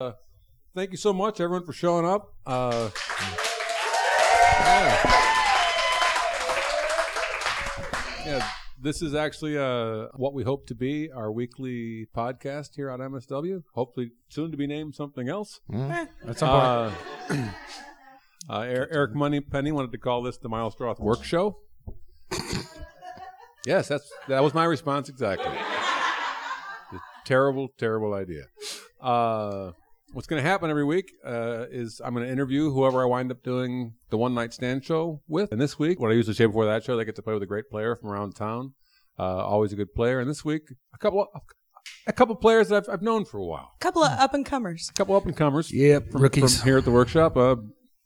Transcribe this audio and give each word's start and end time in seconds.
Uh, 0.00 0.10
thank 0.74 0.90
you 0.90 0.96
so 0.96 1.12
much, 1.12 1.40
everyone, 1.40 1.64
for 1.64 1.72
showing 1.72 2.04
up. 2.04 2.34
Uh, 2.44 2.90
yeah. 4.60 5.10
Yeah, 8.26 8.48
this 8.80 9.02
is 9.02 9.14
actually 9.14 9.56
uh, 9.56 10.06
what 10.16 10.34
we 10.34 10.42
hope 10.42 10.66
to 10.66 10.74
be 10.74 11.12
our 11.12 11.30
weekly 11.30 12.08
podcast 12.16 12.70
here 12.74 12.90
on 12.90 12.98
MSW. 12.98 13.62
Hopefully, 13.74 14.10
soon 14.30 14.50
to 14.50 14.56
be 14.56 14.66
named 14.66 14.96
something 14.96 15.28
else. 15.28 15.60
That's 16.24 16.42
important. 16.42 16.94
Uh, 17.30 17.50
uh, 18.50 18.60
Er- 18.62 18.88
Eric 18.90 19.14
Money 19.14 19.40
Penny 19.40 19.70
wanted 19.70 19.92
to 19.92 19.98
call 19.98 20.22
this 20.22 20.38
the 20.38 20.48
Miles 20.48 20.74
Stroth 20.74 20.98
Work 20.98 21.22
Show. 21.22 21.58
yes, 23.66 23.86
that's 23.86 24.10
that 24.26 24.42
was 24.42 24.54
my 24.54 24.64
response 24.64 25.08
exactly. 25.08 25.52
Terrible, 27.24 27.68
terrible 27.78 28.12
idea. 28.14 28.44
Uh, 29.00 29.70
what's 30.14 30.28
going 30.28 30.42
to 30.42 30.48
happen 30.48 30.70
every 30.70 30.84
week 30.84 31.12
uh, 31.26 31.66
is 31.70 32.00
I'm 32.02 32.14
going 32.14 32.24
to 32.24 32.32
interview 32.32 32.70
whoever 32.70 33.02
I 33.02 33.06
wind 33.06 33.30
up 33.32 33.42
doing 33.42 33.94
the 34.10 34.16
one 34.16 34.34
night 34.34 34.52
stand 34.52 34.84
show 34.84 35.20
with. 35.28 35.50
And 35.52 35.60
this 35.60 35.78
week, 35.78 36.00
what 36.00 36.10
I 36.10 36.14
usually 36.14 36.34
say 36.34 36.46
before 36.46 36.66
that 36.66 36.84
show, 36.84 36.96
they 36.96 37.04
get 37.04 37.16
to 37.16 37.22
play 37.22 37.34
with 37.34 37.42
a 37.42 37.46
great 37.46 37.68
player 37.68 37.96
from 37.96 38.10
around 38.10 38.36
town. 38.36 38.74
Uh, 39.18 39.44
always 39.44 39.72
a 39.72 39.76
good 39.76 39.92
player. 39.94 40.20
And 40.20 40.30
this 40.30 40.44
week, 40.44 40.62
a 40.94 40.98
couple, 40.98 41.26
a 42.06 42.12
couple 42.12 42.34
players 42.36 42.68
that 42.68 42.84
I've, 42.84 42.94
I've 42.94 43.02
known 43.02 43.24
for 43.24 43.38
a 43.38 43.44
while. 43.44 43.72
A 43.74 43.78
couple 43.80 44.04
of 44.04 44.18
up 44.18 44.34
and 44.34 44.46
comers. 44.46 44.88
A 44.88 44.92
couple 44.92 45.16
up 45.16 45.26
and 45.26 45.36
comers. 45.36 45.72
Yep, 45.72 46.12
from, 46.12 46.22
rookies. 46.22 46.58
from 46.58 46.68
here 46.68 46.78
at 46.78 46.84
the 46.84 46.92
workshop. 46.92 47.36
Uh, 47.36 47.56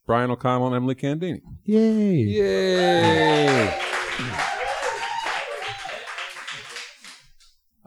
Brian 0.06 0.30
O'Connell 0.30 0.68
and 0.68 0.76
Emily 0.76 0.94
Candini. 0.94 1.42
Yay. 1.64 2.14
Yay! 2.14 3.78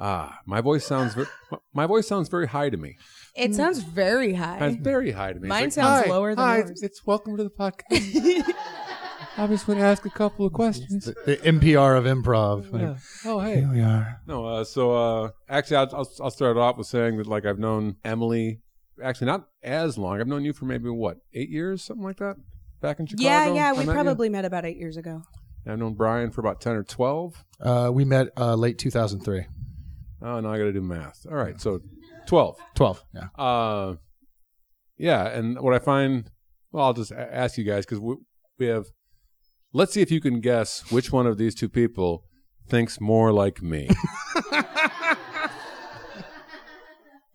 Ah, 0.03 0.39
my 0.47 0.61
voice 0.61 0.83
sounds 0.83 1.13
very, 1.13 1.27
my 1.73 1.85
voice 1.85 2.07
sounds 2.07 2.27
very 2.27 2.47
high 2.47 2.71
to 2.71 2.77
me. 2.77 2.97
It 3.35 3.55
sounds 3.55 3.79
very 3.79 4.33
high. 4.33 4.57
It's 4.67 4.75
very 4.81 5.11
high 5.11 5.33
to 5.33 5.39
me. 5.39 5.47
It's 5.47 5.49
Mine 5.49 5.63
like, 5.65 5.71
sounds 5.71 6.05
"Hi, 6.05 6.09
lower 6.11 6.35
than 6.35 6.43
hi, 6.45 6.57
yours." 6.57 6.81
It's 6.83 7.05
welcome 7.05 7.37
to 7.37 7.43
the 7.43 7.49
podcast. 7.49 8.53
I 9.37 9.47
just 9.47 9.67
want 9.67 9.79
to 9.79 9.85
ask 9.85 10.05
a 10.05 10.09
couple 10.09 10.45
of 10.45 10.51
questions. 10.51 11.05
The, 11.05 11.15
the 11.25 11.37
NPR 11.37 11.97
of 11.97 12.03
improv. 12.03 12.71
Like, 12.73 12.81
Yeah. 12.81 12.95
Oh, 13.25 13.39
hey. 13.39 13.61
Here 13.61 13.71
we 13.71 13.79
are. 13.81 14.19
No, 14.27 14.45
uh, 14.45 14.63
so 14.65 14.91
uh, 14.91 15.29
actually, 15.47 15.77
I'll, 15.77 15.89
I'll, 15.95 16.11
I'll 16.23 16.31
start 16.31 16.57
off 16.57 16.77
with 16.77 16.87
saying 16.87 17.17
that 17.17 17.27
like 17.27 17.45
I've 17.45 17.57
known 17.57 17.95
Emily, 18.03 18.59
actually 19.01 19.27
not 19.27 19.47
as 19.63 19.97
long. 19.97 20.19
I've 20.19 20.27
known 20.27 20.43
you 20.43 20.51
for 20.51 20.65
maybe 20.65 20.89
what 20.89 21.17
eight 21.33 21.49
years, 21.49 21.81
something 21.83 22.03
like 22.03 22.17
that, 22.17 22.35
back 22.81 22.99
in 22.99 23.05
Chicago. 23.05 23.23
yeah, 23.29 23.53
yeah. 23.53 23.69
I 23.69 23.71
We 23.71 23.77
met 23.79 23.85
you. 23.87 23.91
probably 23.93 24.27
met 24.29 24.43
about 24.43 24.65
eight 24.65 24.77
years 24.77 24.97
ago. 24.97 25.23
I've 25.65 25.79
known 25.79 25.93
Brian 25.93 26.31
for 26.31 26.41
about 26.41 26.59
ten 26.59 26.73
or 26.75 26.83
twelve. 26.83 27.45
Uh, 27.61 27.89
we 27.93 28.03
met 28.03 28.27
uh, 28.35 28.55
late 28.55 28.77
2003. 28.79 29.45
Oh, 30.23 30.39
now 30.39 30.51
I 30.51 30.57
got 30.57 30.65
to 30.65 30.73
do 30.73 30.81
math. 30.81 31.25
All 31.29 31.37
right, 31.37 31.59
so 31.61 31.79
twelve. 32.31 32.57
12. 32.75 33.03
Yeah. 33.13 33.27
Uh, 33.37 33.95
yeah, 34.97 35.27
and 35.27 35.59
what 35.59 35.73
I 35.73 35.79
find, 35.79 36.31
well, 36.71 36.85
I'll 36.85 36.93
just 36.93 37.11
a- 37.11 37.35
ask 37.35 37.57
you 37.57 37.65
guys 37.65 37.85
because 37.85 37.99
we, 37.99 38.15
we 38.57 38.67
have. 38.67 38.85
Let's 39.73 39.91
see 39.91 40.01
if 40.01 40.11
you 40.11 40.21
can 40.21 40.39
guess 40.39 40.89
which 40.89 41.11
one 41.11 41.27
of 41.27 41.37
these 41.37 41.53
two 41.53 41.67
people 41.67 42.23
thinks 42.69 43.01
more 43.01 43.33
like 43.33 43.61
me. 43.61 43.89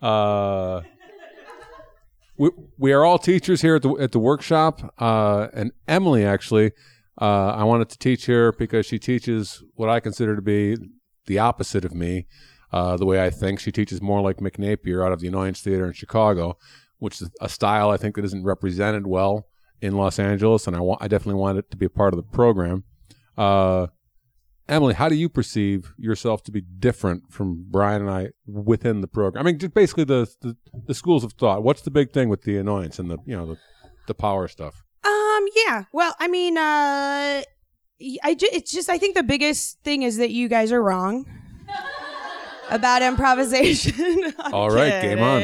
uh, 0.01 0.81
we 2.39 2.51
we 2.79 2.93
are 2.93 3.05
all 3.05 3.19
teachers 3.19 3.61
here 3.61 3.77
at 3.77 3.83
the 3.83 3.91
at 3.99 4.13
the 4.13 4.19
workshop, 4.19 4.95
uh, 4.99 5.49
and 5.53 5.73
Emily 5.87 6.25
actually, 6.25 6.73
uh, 7.21 7.49
I 7.49 7.65
wanted 7.65 7.91
to 7.91 7.99
teach 7.99 8.25
her 8.27 8.53
because 8.53 8.87
she 8.87 8.99
teaches 8.99 9.63
what 9.75 9.91
I 9.91 10.01
consider 10.01 10.37
to 10.37 10.43
be 10.43 10.79
the 11.27 11.39
opposite 11.39 11.85
of 11.85 11.93
me 11.95 12.27
uh, 12.73 12.97
the 12.97 13.07
way 13.07 13.25
I 13.25 13.31
think. 13.31 13.61
She 13.61 13.73
teaches 13.73 14.01
more 14.03 14.21
like 14.21 14.39
Mick 14.39 14.59
Napier 14.59 15.05
out 15.05 15.13
of 15.13 15.21
the 15.21 15.29
Annoyance 15.29 15.61
Theater 15.61 15.87
in 15.87 15.93
Chicago, 15.93 16.59
which 16.99 17.21
is 17.21 17.31
a 17.41 17.49
style 17.49 17.91
I 17.91 17.97
think 17.97 18.17
that 18.17 18.25
isn't 18.25 18.45
represented 18.45 19.07
well 19.07 19.47
in 19.81 19.97
Los 19.97 20.19
Angeles, 20.19 20.67
and 20.67 20.75
I 20.77 20.81
want 20.81 21.03
I 21.03 21.09
definitely 21.09 21.41
want 21.41 21.59
it 21.59 21.71
to 21.71 21.77
be 21.77 21.87
a 21.87 21.91
part 21.91 22.15
of 22.15 22.17
the 22.17 22.23
program. 22.25 22.85
Uh, 23.37 23.89
Emily, 24.69 24.95
how 24.95 25.09
do 25.09 25.15
you 25.15 25.29
perceive 25.29 25.93
yourself 25.97 26.43
to 26.45 26.51
be 26.51 26.61
different 26.61 27.31
from 27.31 27.67
Brian 27.69 28.03
and 28.03 28.11
I 28.11 28.31
within 28.47 29.01
the 29.01 29.07
program? 29.07 29.47
I 29.47 29.49
mean, 29.49 29.59
just 29.59 29.75
basically 29.75 30.05
the, 30.05 30.27
the 30.41 30.57
the 30.87 30.95
schools 30.95 31.23
of 31.25 31.35
thought. 31.35 31.63
What's 31.63 31.83
the 31.83 31.91
big 31.91 32.13
thing 32.13 32.29
with 32.29 32.43
the 32.43 32.57
annoyance 32.57 32.99
and 32.99 33.11
the 33.11 33.19
you 33.27 33.37
know 33.37 33.47
the 33.47 33.59
the 34.07 34.15
power 34.15 34.49
stuff? 34.49 34.83
Um. 35.05 35.47
Yeah. 35.67 35.85
Well, 35.93 36.15
I 36.19 36.27
mean, 36.29 36.59
uh, 36.59 37.43
I 38.25 38.35
ju- 38.35 38.49
it's 38.53 38.73
just 38.73 38.89
I 38.89 38.99
think 38.99 39.15
the 39.15 39.23
biggest 39.23 39.79
thing 39.85 40.03
is 40.03 40.17
that 40.17 40.31
you 40.31 40.49
guys 40.49 40.73
are 40.73 40.83
wrong 40.83 41.27
about 42.71 43.03
improvisation. 43.03 44.33
I'm 44.39 44.55
All 44.55 44.71
right, 44.71 45.03
game 45.03 45.23
on. 45.23 45.41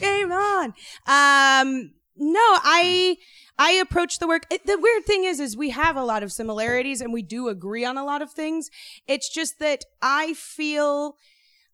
Game 0.00 0.32
on. 0.32 0.74
Um. 1.06 1.92
No, 2.18 2.40
I 2.40 3.18
I 3.58 3.72
approach 3.72 4.18
the 4.18 4.26
work. 4.26 4.44
It, 4.50 4.66
the 4.66 4.78
weird 4.78 5.04
thing 5.04 5.24
is, 5.24 5.40
is 5.40 5.56
we 5.56 5.70
have 5.70 5.96
a 5.96 6.04
lot 6.04 6.22
of 6.22 6.32
similarities 6.32 7.00
and 7.00 7.12
we 7.12 7.22
do 7.22 7.48
agree 7.48 7.84
on 7.84 7.96
a 7.96 8.04
lot 8.04 8.22
of 8.22 8.30
things. 8.30 8.70
It's 9.06 9.28
just 9.28 9.58
that 9.60 9.84
I 10.02 10.34
feel 10.34 11.16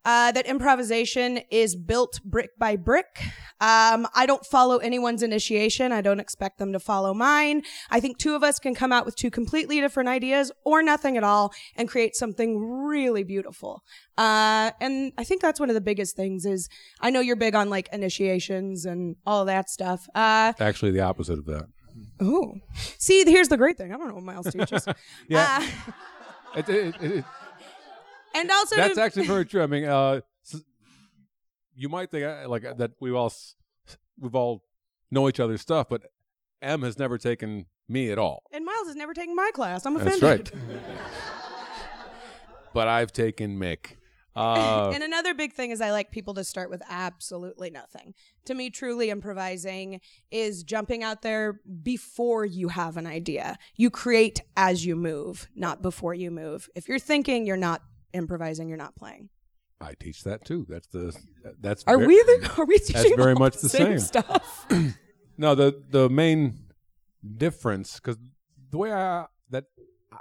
uh, 0.04 0.32
that 0.32 0.46
improvisation 0.46 1.38
is 1.50 1.76
built 1.76 2.20
brick 2.24 2.50
by 2.58 2.76
brick. 2.76 3.22
Um, 3.60 4.08
I 4.14 4.26
don't 4.26 4.44
follow 4.44 4.78
anyone's 4.78 5.22
initiation. 5.22 5.92
I 5.92 6.00
don't 6.00 6.18
expect 6.18 6.58
them 6.58 6.72
to 6.72 6.80
follow 6.80 7.14
mine. 7.14 7.62
I 7.90 8.00
think 8.00 8.18
two 8.18 8.34
of 8.34 8.42
us 8.42 8.58
can 8.58 8.74
come 8.74 8.92
out 8.92 9.04
with 9.06 9.14
two 9.14 9.30
completely 9.30 9.80
different 9.80 10.08
ideas 10.08 10.50
or 10.64 10.82
nothing 10.82 11.16
at 11.16 11.22
all 11.22 11.52
and 11.76 11.88
create 11.88 12.16
something 12.16 12.58
really 12.58 13.22
beautiful. 13.22 13.84
Uh, 14.18 14.72
and 14.80 15.12
I 15.16 15.22
think 15.24 15.40
that's 15.40 15.60
one 15.60 15.70
of 15.70 15.74
the 15.74 15.80
biggest 15.80 16.16
things 16.16 16.44
is 16.44 16.68
I 17.00 17.10
know 17.10 17.20
you're 17.20 17.36
big 17.36 17.54
on 17.54 17.70
like 17.70 17.88
initiations 17.92 18.84
and 18.84 19.14
all 19.24 19.44
that 19.44 19.70
stuff. 19.70 20.08
Uh, 20.14 20.52
Actually, 20.58 20.90
the 20.90 21.00
opposite 21.02 21.38
of 21.38 21.44
that. 21.46 21.66
oh, 22.20 22.54
see, 22.98 23.24
here's 23.24 23.48
the 23.48 23.56
great 23.56 23.76
thing. 23.78 23.92
I 23.92 23.96
don't 23.96 24.08
know 24.08 24.14
what 24.14 24.24
Miles 24.24 24.50
teaches. 24.50 24.86
Yeah. 25.28 25.64
Uh, 25.86 25.92
It, 26.54 26.68
it, 26.68 26.94
it, 27.00 27.24
and 28.34 28.50
also, 28.50 28.76
That's 28.76 28.94
to- 28.94 29.02
actually 29.02 29.26
very 29.26 29.44
true. 29.44 29.62
I 29.62 29.66
mean, 29.66 29.84
uh, 29.84 30.20
you 31.74 31.88
might 31.88 32.10
think 32.10 32.24
uh, 32.24 32.48
like 32.48 32.62
that 32.78 32.92
we've 33.00 33.14
all 33.14 33.26
s- 33.26 33.56
we've 34.18 34.34
all 34.34 34.64
know 35.10 35.28
each 35.28 35.40
other's 35.40 35.60
stuff, 35.60 35.88
but 35.88 36.02
M 36.60 36.82
has 36.82 36.98
never 36.98 37.18
taken 37.18 37.66
me 37.88 38.10
at 38.10 38.18
all. 38.18 38.42
and 38.52 38.64
Miles 38.64 38.86
has 38.86 38.96
never 38.96 39.14
taken 39.14 39.34
my 39.36 39.50
class. 39.54 39.84
I'm 39.86 39.96
offended. 39.96 40.20
That's 40.22 40.52
right. 40.54 40.62
but 42.72 42.88
I've 42.88 43.12
taken 43.12 43.58
Mick. 43.58 43.96
Uh, 44.34 44.90
and 44.94 45.02
another 45.02 45.34
big 45.34 45.52
thing 45.52 45.72
is 45.72 45.82
I 45.82 45.90
like 45.90 46.10
people 46.10 46.32
to 46.32 46.42
start 46.42 46.70
with 46.70 46.80
absolutely 46.88 47.68
nothing. 47.68 48.14
To 48.46 48.54
me, 48.54 48.70
truly 48.70 49.10
improvising 49.10 50.00
is 50.30 50.62
jumping 50.62 51.02
out 51.02 51.20
there 51.20 51.60
before 51.82 52.46
you 52.46 52.68
have 52.68 52.96
an 52.96 53.06
idea. 53.06 53.58
You 53.76 53.90
create 53.90 54.40
as 54.56 54.86
you 54.86 54.96
move, 54.96 55.50
not 55.54 55.82
before 55.82 56.14
you 56.14 56.30
move. 56.30 56.70
If 56.74 56.88
you're 56.88 56.98
thinking, 56.98 57.44
you're 57.44 57.58
not 57.58 57.82
improvising, 58.12 58.68
you're 58.68 58.78
not 58.78 58.94
playing. 58.96 59.28
I 59.80 59.94
teach 59.98 60.22
that 60.24 60.44
too. 60.44 60.64
That's 60.68 60.86
the 60.88 61.16
that's 61.60 61.82
Are 61.86 61.98
ver- 61.98 62.06
we 62.06 62.14
the, 62.22 62.54
are 62.58 62.64
we 62.64 62.78
teaching 62.78 63.16
very 63.16 63.34
much 63.34 63.56
the 63.56 63.68
same. 63.68 63.98
stuff? 63.98 64.66
No, 65.38 65.54
the 65.54 65.82
the 65.90 66.08
main 66.10 66.66
difference 67.36 67.96
because 67.96 68.16
the 68.70 68.78
way 68.78 68.92
I 68.92 69.26
that 69.50 69.64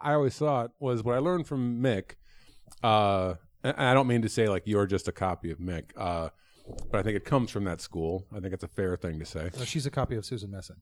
I 0.01 0.13
always 0.13 0.33
saw 0.35 0.63
it 0.63 0.71
was 0.79 1.03
what 1.03 1.15
I 1.15 1.19
learned 1.19 1.47
from 1.47 1.81
Mick. 1.81 2.13
Uh, 2.81 3.35
and 3.63 3.75
I 3.77 3.93
don't 3.93 4.07
mean 4.07 4.21
to 4.23 4.29
say 4.29 4.47
like 4.47 4.63
you're 4.65 4.87
just 4.87 5.07
a 5.07 5.11
copy 5.11 5.51
of 5.51 5.59
Mick, 5.59 5.91
uh, 5.97 6.29
but 6.89 6.99
I 6.99 7.03
think 7.03 7.17
it 7.17 7.25
comes 7.25 7.51
from 7.51 7.65
that 7.65 7.81
school. 7.81 8.25
I 8.35 8.39
think 8.39 8.53
it's 8.53 8.63
a 8.63 8.67
fair 8.69 8.95
thing 8.95 9.19
to 9.19 9.25
say. 9.25 9.51
No, 9.57 9.65
she's 9.65 9.85
a 9.85 9.91
copy 9.91 10.15
of 10.15 10.25
Susan 10.25 10.49
Messing. 10.49 10.77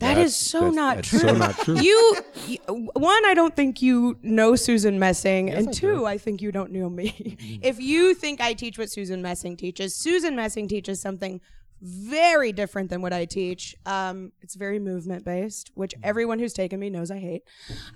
That 0.00 0.14
That's- 0.14 0.28
is 0.28 0.36
so 0.36 0.70
that's- 0.70 0.74
not 0.74 0.96
that's 0.96 1.08
true. 1.08 1.18
so 1.20 1.32
not 1.34 1.58
true. 1.58 1.78
You, 1.80 2.16
you- 2.46 2.58
one, 2.94 3.24
I 3.26 3.34
don't 3.34 3.54
think 3.54 3.80
you 3.82 4.16
know 4.22 4.56
Susan 4.56 4.98
Messing, 4.98 5.50
and 5.50 5.68
I 5.68 5.72
two, 5.72 5.96
do. 5.98 6.04
I 6.06 6.16
think 6.18 6.40
you 6.42 6.50
don't 6.50 6.72
know 6.72 6.88
me. 6.90 7.10
Mm-hmm. 7.10 7.60
if 7.62 7.78
you 7.80 8.14
think 8.14 8.40
I 8.40 8.54
teach 8.54 8.78
what 8.78 8.90
Susan 8.90 9.20
Messing 9.22 9.56
teaches, 9.56 9.94
Susan 9.94 10.34
Messing 10.36 10.68
teaches 10.68 11.00
something 11.00 11.40
very 11.80 12.52
different 12.52 12.90
than 12.90 13.02
what 13.02 13.12
I 13.12 13.24
teach. 13.24 13.74
Um, 13.86 14.32
it's 14.40 14.54
very 14.54 14.78
movement 14.78 15.24
based, 15.24 15.70
which 15.74 15.94
everyone 16.02 16.38
who's 16.38 16.52
taken 16.52 16.78
me 16.78 16.90
knows 16.90 17.10
I 17.10 17.18
hate. 17.18 17.42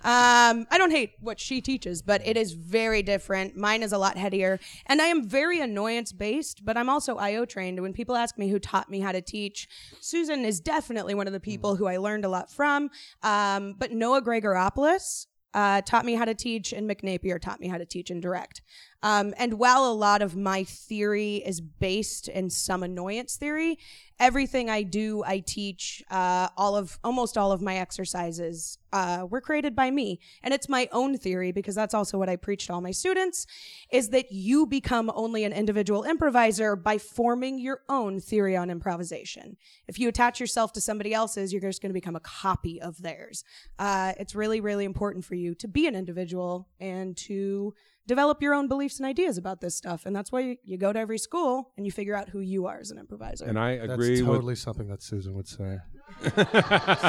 Um, 0.03 0.67
I 0.71 0.79
don't 0.79 0.91
hate 0.91 1.13
what 1.21 1.39
she 1.39 1.61
teaches, 1.61 2.03
but 2.03 2.27
it 2.27 2.37
is 2.37 2.53
very 2.53 3.03
different. 3.03 3.57
Mine 3.57 3.83
is 3.83 3.93
a 3.93 3.99
lot 3.99 4.17
headier, 4.17 4.59
and 4.87 5.03
I 5.03 5.07
am 5.07 5.29
very 5.29 5.61
annoyance 5.61 6.13
based, 6.13 6.65
but 6.65 6.77
I'm 6.77 6.89
also 6.89 7.17
IO 7.17 7.45
trained. 7.45 7.81
When 7.81 7.93
people 7.93 8.17
ask 8.17 8.39
me 8.39 8.49
who 8.49 8.59
taught 8.59 8.91
me 8.91 9.01
how 9.01 9.13
to 9.13 9.21
teach, 9.21 9.69
Susan 10.01 10.45
is 10.45 10.61
definitely 10.61 11.15
one 11.15 11.27
of 11.27 11.33
the 11.33 11.41
people 11.41 11.77
who 11.77 11.87
I 11.87 11.99
learned 11.99 12.25
a 12.25 12.29
lot 12.29 12.51
from. 12.51 12.91
Um, 13.23 13.75
but 13.79 13.93
Noah 13.93 14.23
Gregoropoulos 14.23 15.27
uh, 15.55 15.81
taught 15.83 16.05
me 16.05 16.15
how 16.15 16.25
to 16.25 16.35
teach, 16.35 16.73
and 16.73 16.89
Mick 16.89 17.03
Napier 17.03 17.39
taught 17.39 17.61
me 17.61 17.69
how 17.69 17.79
to 17.79 17.87
teach 17.87 18.11
and 18.11 18.21
direct. 18.21 18.61
Um, 19.05 19.35
and 19.37 19.59
while 19.59 19.85
a 19.85 19.93
lot 19.93 20.23
of 20.23 20.35
my 20.35 20.65
theory 20.65 21.37
is 21.37 21.61
based 21.61 22.27
in 22.27 22.49
some 22.49 22.83
annoyance 22.83 23.37
theory, 23.37 23.79
everything 24.19 24.71
I 24.71 24.83
do, 24.83 25.23
I 25.27 25.41
teach, 25.41 26.03
uh, 26.11 26.49
all 26.57 26.75
of 26.75 26.99
almost 27.05 27.37
all 27.37 27.53
of 27.53 27.61
my 27.61 27.77
exercises 27.77 28.79
uh, 28.95 29.27
were 29.29 29.43
created 29.43 29.77
by 29.77 29.91
me, 29.91 30.21
and 30.43 30.55
it's 30.55 30.71
my 30.71 30.89
own 30.91 31.19
theory 31.19 31.53
because 31.53 31.75
that's 31.75 31.93
also 31.93 32.17
what 32.17 32.31
I 32.31 32.37
preach 32.37 32.69
to 32.69 32.73
all 32.73 32.81
my 32.81 32.93
students: 32.93 33.47
is 33.93 34.09
that 34.09 34.33
you 34.33 34.65
become 34.65 35.13
only 35.15 35.45
an 35.45 35.53
individual 35.53 36.05
improviser 36.05 36.75
by 36.75 36.97
forming 36.97 37.59
your 37.59 37.81
own 37.91 38.21
theory 38.21 38.57
on 38.57 38.71
improvisation. 38.71 39.59
If 39.87 39.99
you 39.99 40.09
attach 40.09 40.41
yourself 40.41 40.73
to 40.73 40.81
somebody 40.81 41.13
else's, 41.13 41.53
you're 41.53 41.61
just 41.61 41.83
going 41.83 41.91
to 41.91 42.01
become 42.01 42.17
a 42.17 42.21
copy 42.21 42.81
of 42.81 43.03
theirs. 43.03 43.45
Uh, 43.79 44.15
it's 44.19 44.35
really, 44.35 44.63
really 44.63 44.87
important 44.87 45.27
for 45.27 45.35
you 45.35 45.55
to 45.57 45.69
be 45.69 45.87
an 45.87 45.95
individual 45.95 46.69
and 46.81 47.15
to 47.19 47.75
develop 48.07 48.43
your 48.43 48.55
own 48.55 48.69
beliefs 48.69 48.99
and 48.99 49.07
ideas 49.07 49.39
about 49.39 49.61
this 49.61 49.77
stuff. 49.77 50.05
And 50.07 50.15
that's 50.15 50.31
why 50.31 50.41
you, 50.41 50.57
you 50.65 50.79
go 50.79 50.93
to 50.93 50.99
every 50.99 51.19
school 51.19 51.73
and 51.77 51.87
you 51.87 51.93
figure 51.93 52.15
out 52.15 52.29
who 52.29 52.41
you 52.41 52.67
are 52.67 52.79
as 52.79 52.91
an 52.91 52.99
improviser. 52.99 53.47
And 53.47 53.59
I 53.59 53.79
That's 53.79 53.93
agree 53.93 54.23
with 54.23 54.35
totally 54.35 54.57
something 54.57 54.89
that 54.89 55.03
Susan 55.03 55.35
would 55.35 55.49
say. 55.49 55.79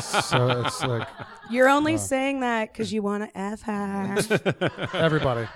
so 0.02 0.62
it's 0.66 0.82
like 0.84 1.08
You're 1.50 1.70
only 1.70 1.98
saying 1.98 2.40
that 2.40 2.72
because 2.72 2.94
you 2.94 3.02
want 3.02 3.24
to 3.24 3.38
F 3.38 3.62
her. 3.64 4.16
everybody. 4.94 5.48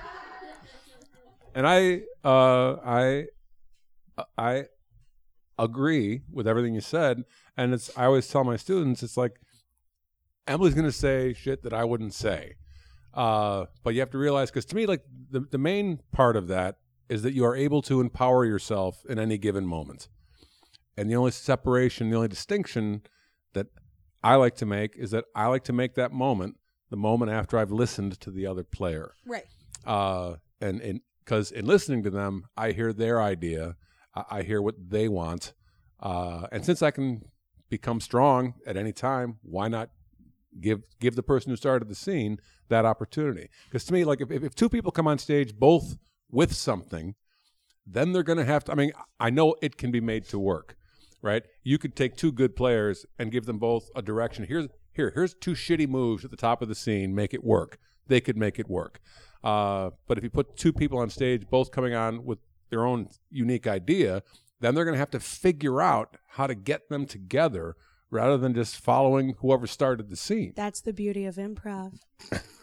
and 1.56 1.66
I 1.66 2.02
uh, 2.24 2.76
I 2.86 3.26
I 4.38 4.66
agree 5.58 6.22
with 6.32 6.48
everything 6.48 6.76
you 6.76 6.82
said, 6.82 7.24
and 7.56 7.74
it's 7.74 7.90
I 7.98 8.06
always 8.06 8.28
tell 8.28 8.44
my 8.44 8.58
students 8.58 9.04
it's 9.04 9.16
like 9.18 9.40
Emily's 10.48 10.74
going 10.74 10.86
to 10.86 10.92
say 10.92 11.34
shit 11.34 11.64
that 11.64 11.74
I 11.74 11.86
wouldn't 11.86 12.14
say, 12.14 12.56
uh, 13.14 13.66
but 13.84 13.94
you 13.94 14.00
have 14.00 14.12
to 14.12 14.18
realize 14.18 14.50
because 14.50 14.66
to 14.66 14.76
me 14.76 14.86
like 14.86 15.04
the 15.32 15.42
the 15.42 15.58
main 15.58 16.02
part 16.12 16.36
of 16.36 16.48
that 16.48 16.78
is 17.08 17.24
that 17.24 17.34
you 17.34 17.44
are 17.44 17.56
able 17.56 17.82
to 17.82 18.02
empower 18.02 18.46
yourself 18.46 19.04
in 19.10 19.18
any 19.18 19.38
given 19.38 19.66
moment, 19.66 20.08
and 20.96 21.10
the 21.10 21.16
only 21.16 21.32
separation, 21.32 22.10
the 22.10 22.16
only 22.16 22.28
distinction 22.28 23.02
that 23.54 23.68
I 24.24 24.36
like 24.36 24.56
to 24.58 24.66
make 24.66 24.96
is 24.96 25.12
that 25.12 25.26
I 25.36 25.48
like 25.48 25.64
to 25.66 25.74
make 25.74 25.96
that 25.96 26.12
moment 26.12 26.58
the 26.90 26.98
moment 26.98 27.32
after 27.32 27.58
I've 27.58 27.72
listened 27.72 28.20
to 28.22 28.32
the 28.32 28.48
other 28.48 28.64
player 28.64 29.14
right. 29.26 29.46
uh, 29.86 30.36
and 30.62 30.82
and 30.82 31.02
because 31.24 31.52
in 31.52 31.66
listening 31.66 32.02
to 32.04 32.10
them, 32.10 32.46
I 32.58 32.72
hear 32.72 32.92
their 32.92 33.22
idea, 33.22 33.76
I, 34.16 34.24
I 34.32 34.42
hear 34.42 34.62
what 34.62 34.76
they 34.90 35.08
want, 35.08 35.54
uh, 36.00 36.48
and 36.52 36.66
since 36.66 36.82
I 36.82 36.92
can 36.92 37.26
become 37.70 38.00
strong 38.02 38.56
at 38.66 38.78
any 38.78 38.92
time, 38.92 39.38
why 39.44 39.68
not 39.68 39.90
give 40.60 40.82
give 41.00 41.16
the 41.16 41.24
person 41.24 41.50
who 41.50 41.56
started 41.56 41.90
the 41.90 41.96
scene 41.96 42.40
that 42.70 42.86
opportunity? 42.86 43.50
Because 43.66 43.86
to 43.86 43.94
me, 43.94 44.04
like 44.06 44.22
if, 44.22 44.32
if 44.32 44.56
two 44.56 44.70
people 44.70 44.92
come 44.92 45.08
on 45.08 45.18
stage 45.18 45.58
both 45.58 45.98
with 46.32 46.54
something, 46.54 47.16
then 47.86 48.12
they're 48.12 48.24
going 48.24 48.38
to 48.38 48.46
have 48.46 48.64
to. 48.66 48.72
I 48.72 48.76
mean, 48.76 48.92
I 49.20 49.30
know 49.30 49.56
it 49.62 49.78
can 49.78 49.92
be 49.92 50.02
made 50.02 50.28
to 50.30 50.40
work, 50.40 50.76
right? 51.22 51.44
You 51.64 51.78
could 51.78 51.96
take 51.96 52.16
two 52.16 52.32
good 52.32 52.56
players 52.56 53.06
and 53.18 53.32
give 53.32 53.46
them 53.46 53.58
both 53.58 53.90
a 53.96 54.02
direction. 54.02 54.46
Here's 54.46 54.68
here 54.94 55.12
here's 55.14 55.34
two 55.34 55.54
shitty 55.54 55.88
moves 55.88 56.26
at 56.26 56.32
the 56.32 56.38
top 56.38 56.62
of 56.62 56.68
the 56.68 56.76
scene. 56.76 57.16
Make 57.16 57.34
it 57.34 57.44
work. 57.44 57.80
They 58.08 58.22
could 58.22 58.38
make 58.38 58.60
it 58.60 58.70
work. 58.70 59.00
Uh, 59.44 59.92
but 60.08 60.18
if 60.18 60.24
you 60.24 60.30
put 60.30 60.58
two 60.58 60.74
people 60.74 61.00
on 61.00 61.10
stage, 61.10 61.50
both 61.50 61.72
coming 61.72 61.94
on 61.94 62.26
with 62.26 62.40
their 62.70 62.86
own 62.86 63.08
unique 63.30 63.68
idea, 63.68 64.22
then 64.60 64.76
they're 64.76 64.84
going 64.84 64.96
to 64.96 65.00
have 65.00 65.12
to 65.12 65.20
figure 65.20 65.82
out 65.82 66.18
how 66.28 66.48
to 66.48 66.56
get 66.56 66.90
them 66.90 67.06
together 67.06 67.76
rather 68.12 68.38
than 68.38 68.54
just 68.54 68.78
following 68.78 69.36
whoever 69.40 69.68
started 69.68 70.10
the 70.10 70.16
scene. 70.16 70.54
That's 70.56 70.82
the 70.82 70.94
beauty 70.94 71.26
of 71.26 71.36
improv. 71.36 72.00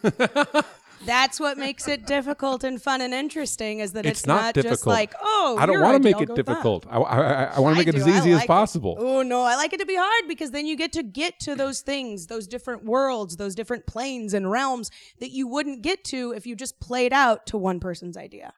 That's 1.05 1.39
what 1.39 1.57
makes 1.57 1.87
it 1.87 2.07
difficult 2.07 2.63
and 2.63 2.81
fun 2.81 3.01
and 3.01 3.13
interesting 3.13 3.79
is 3.79 3.93
that 3.93 4.05
it's, 4.05 4.21
It's 4.21 4.27
not 4.27 4.55
just 4.55 4.67
difficult. 4.67 4.93
like, 4.93 5.13
oh, 5.21 5.55
I 5.59 5.65
don't 5.67 5.79
want 5.79 6.01
to 6.01 6.03
make 6.03 6.19
it 6.19 6.27
go 6.27 6.33
with 6.33 6.45
that. 6.45 6.53
difficult. 6.53 6.85
I, 6.89 6.97
I, 6.97 7.43
I 7.55 7.59
want 7.59 7.75
to 7.75 7.79
make 7.79 7.87
it 7.87 7.95
as 7.95 8.07
easy 8.07 8.31
as 8.31 8.37
like 8.37 8.45
it. 8.45 8.47
possible. 8.47 8.97
Oh 8.99 9.21
no, 9.21 9.43
I 9.43 9.55
like 9.55 9.73
it 9.73 9.79
to 9.79 9.85
be 9.85 9.95
hard 9.95 10.27
because 10.27 10.51
then 10.51 10.65
you 10.65 10.75
get 10.75 10.91
to 10.93 11.03
get 11.03 11.39
to 11.41 11.55
those 11.55 11.81
things, 11.81 12.27
those 12.27 12.47
different 12.47 12.83
worlds, 12.83 13.37
those 13.37 13.53
different 13.53 13.85
planes 13.85 14.33
and 14.33 14.49
realms 14.49 14.89
that 15.19 15.29
you 15.31 15.47
wouldn't 15.47 15.83
get 15.83 16.03
to 16.05 16.31
if 16.31 16.47
you 16.47 16.55
just 16.55 16.79
played 16.79 17.13
out 17.13 17.45
to 17.47 17.57
one 17.57 17.79
person's 17.79 18.17
idea. 18.17 18.53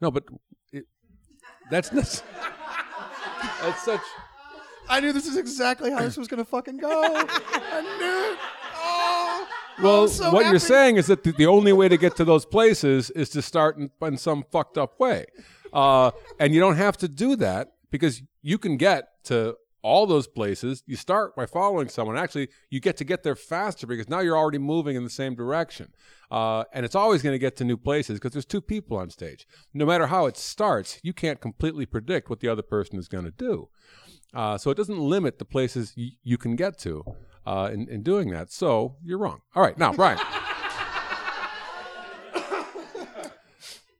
No, 0.00 0.10
but 0.10 0.24
it, 0.72 0.86
that's 1.70 1.90
that's, 1.90 2.22
that's 3.62 3.84
such. 3.84 4.00
I 4.88 5.00
knew 5.00 5.12
this 5.12 5.26
is 5.26 5.36
exactly 5.36 5.90
how 5.90 6.00
this 6.00 6.16
was 6.16 6.28
gonna 6.28 6.44
fucking 6.44 6.78
go. 6.78 6.88
I 7.14 7.80
knew 7.98 8.32
it. 8.32 8.38
Oh, 8.78 9.48
Well, 9.82 10.08
so 10.08 10.30
what 10.30 10.46
you're 10.46 10.58
saying 10.58 10.96
is 10.96 11.06
that 11.08 11.22
the, 11.22 11.32
the 11.32 11.46
only 11.46 11.72
way 11.72 11.88
to 11.88 11.96
get 11.96 12.16
to 12.16 12.24
those 12.24 12.46
places 12.46 13.10
is 13.10 13.28
to 13.30 13.42
start 13.42 13.76
in, 13.76 13.90
in 14.02 14.16
some 14.16 14.44
fucked 14.50 14.78
up 14.78 14.98
way, 15.00 15.26
uh, 15.72 16.10
and 16.38 16.54
you 16.54 16.60
don't 16.60 16.76
have 16.76 16.96
to 16.98 17.08
do 17.08 17.36
that 17.36 17.72
because 17.90 18.22
you 18.42 18.58
can 18.58 18.76
get 18.76 19.22
to 19.24 19.56
all 19.82 20.06
those 20.06 20.26
places. 20.26 20.82
You 20.86 20.96
start 20.96 21.36
by 21.36 21.46
following 21.46 21.88
someone. 21.88 22.16
Actually, 22.16 22.48
you 22.70 22.80
get 22.80 22.96
to 22.96 23.04
get 23.04 23.22
there 23.22 23.36
faster 23.36 23.86
because 23.86 24.08
now 24.08 24.20
you're 24.20 24.36
already 24.36 24.58
moving 24.58 24.96
in 24.96 25.04
the 25.04 25.10
same 25.10 25.34
direction, 25.34 25.92
uh, 26.30 26.64
and 26.72 26.84
it's 26.84 26.94
always 26.94 27.22
going 27.22 27.34
to 27.34 27.38
get 27.38 27.56
to 27.56 27.64
new 27.64 27.76
places 27.76 28.18
because 28.18 28.32
there's 28.32 28.46
two 28.46 28.60
people 28.60 28.96
on 28.96 29.10
stage. 29.10 29.46
No 29.74 29.84
matter 29.86 30.06
how 30.06 30.26
it 30.26 30.36
starts, 30.36 30.98
you 31.02 31.12
can't 31.12 31.40
completely 31.40 31.86
predict 31.86 32.30
what 32.30 32.40
the 32.40 32.48
other 32.48 32.62
person 32.62 32.98
is 32.98 33.08
going 33.08 33.24
to 33.24 33.30
do. 33.30 33.68
Uh, 34.34 34.58
so 34.58 34.70
it 34.70 34.76
doesn't 34.76 34.98
limit 34.98 35.38
the 35.38 35.44
places 35.44 35.94
y- 35.96 36.10
you 36.22 36.36
can 36.36 36.56
get 36.56 36.78
to 36.80 37.02
uh, 37.46 37.70
in, 37.72 37.88
in 37.88 38.02
doing 38.02 38.30
that. 38.30 38.50
So 38.52 38.96
you're 39.02 39.18
wrong. 39.18 39.40
All 39.54 39.62
right, 39.62 39.76
now 39.78 39.92
Brian. 39.92 40.18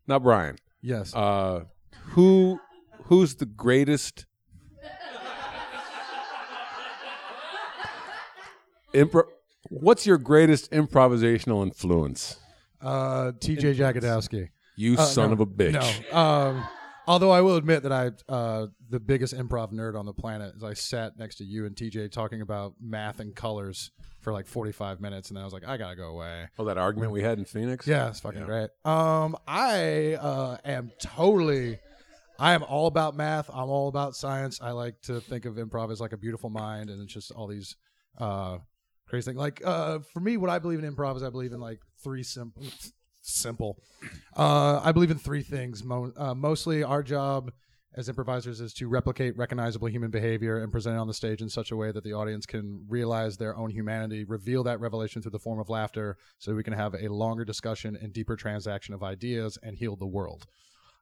now 0.07 0.19
Brian, 0.19 0.57
Yes. 0.83 1.15
uh, 1.15 1.65
who 2.11 2.61
who's 3.05 3.37
the 3.37 3.47
greatest? 3.47 4.27
Impro- 8.95 9.25
What's 9.69 10.07
your 10.07 10.17
greatest 10.19 10.71
improvisational 10.71 11.63
influence? 11.65 12.39
Uh, 12.81 13.33
T.J. 13.41 13.75
Jagodowski. 13.75 14.49
You 14.77 14.95
Uh, 14.97 15.05
son 15.05 15.29
no, 15.31 15.33
of 15.35 15.41
a 15.41 15.47
bitch. 15.47 15.73
No. 16.13 16.17
Um, 16.19 16.65
although 17.07 17.31
I 17.31 17.41
will 17.41 17.57
admit 17.57 17.83
that 17.85 17.93
I, 17.93 18.11
uh, 18.33 18.67
the 18.89 19.01
biggest 19.01 19.35
improv 19.35 19.73
nerd 19.73 19.99
on 19.99 20.07
the 20.07 20.13
planet, 20.13 20.55
is 20.57 20.65
I 20.65 20.75
sat 20.75 21.19
next 21.19 21.37
to 21.37 21.45
you 21.45 21.67
and 21.67 21.75
TJ 21.75 22.13
talking 22.13 22.41
about 22.41 22.75
math 22.81 23.21
and 23.21 23.35
colors 23.35 23.91
for 24.21 24.33
like 24.33 24.47
45 24.47 25.01
minutes, 25.01 25.29
and 25.29 25.37
then 25.37 25.43
I 25.43 25.45
was 25.45 25.53
like, 25.53 25.67
I 25.67 25.77
gotta 25.77 25.97
go 25.97 26.09
away. 26.09 26.49
Oh, 26.59 26.65
that 26.65 26.79
argument 26.79 27.13
we 27.13 27.23
had 27.23 27.39
in 27.39 27.45
Phoenix. 27.45 27.87
Yeah, 27.87 28.09
it's 28.09 28.21
fucking 28.21 28.45
great. 28.45 28.71
Um, 28.85 29.37
I 29.47 30.15
uh, 30.15 30.57
am 30.65 30.91
totally. 31.01 31.79
I 32.39 32.53
am 32.53 32.65
all 32.65 32.87
about 32.87 33.17
math. 33.17 33.49
I'm 33.51 33.71
all 33.71 33.89
about 33.89 34.15
science. 34.15 34.61
I 34.61 34.73
like 34.73 35.01
to 35.03 35.21
think 35.21 35.45
of 35.47 35.55
improv 35.55 35.91
as 35.91 36.01
like 36.01 36.13
a 36.13 36.19
beautiful 36.19 36.51
mind, 36.51 36.91
and 36.91 37.01
it's 37.01 37.13
just 37.13 37.31
all 37.31 37.47
these 37.47 37.77
uh, 38.19 38.59
crazy 39.07 39.27
things. 39.27 39.39
Like 39.39 39.63
uh, 39.65 40.01
for 40.13 40.21
me, 40.21 40.37
what 40.37 40.51
I 40.51 40.59
believe 40.59 40.83
in 40.83 40.95
improv 40.95 41.17
is 41.17 41.23
I 41.23 41.31
believe 41.31 41.53
in 41.53 41.61
like 41.61 41.81
three 42.03 42.23
simple. 42.23 42.65
Simple. 43.27 43.77
Uh, 44.37 44.81
I 44.85 44.93
believe 44.93 45.11
in 45.11 45.19
three 45.19 45.43
things. 45.43 45.83
Mo- 45.83 46.13
uh, 46.17 46.33
mostly, 46.33 46.85
our 46.85 47.03
job 47.03 47.51
as 47.97 48.09
improvisers 48.09 48.61
is 48.61 48.73
to 48.75 48.87
replicate 48.89 49.37
recognizable 49.37 49.89
human 49.89 50.11
behavior 50.11 50.63
and 50.63 50.71
present 50.71 50.95
it 50.95 50.99
on 50.99 51.09
the 51.09 51.15
stage 51.15 51.43
in 51.43 51.49
such 51.49 51.73
a 51.73 51.77
way 51.77 51.91
that 51.91 52.05
the 52.05 52.13
audience 52.13 52.47
can 52.47 52.85
realize 52.89 53.37
their 53.37 53.57
own 53.57 53.71
humanity, 53.71 54.23
reveal 54.23 54.63
that 54.63 54.79
revelation 54.79 55.23
through 55.23 55.33
the 55.33 55.41
form 55.41 55.59
of 55.59 55.69
laughter, 55.69 56.17
so 56.39 56.55
we 56.55 56.63
can 56.63 56.73
have 56.73 56.95
a 56.95 57.09
longer 57.09 57.45
discussion 57.45 57.99
and 58.01 58.13
deeper 58.13 58.37
transaction 58.37 58.95
of 58.95 59.03
ideas 59.03 59.59
and 59.61 59.77
heal 59.77 59.97
the 59.97 60.07
world. 60.07 60.47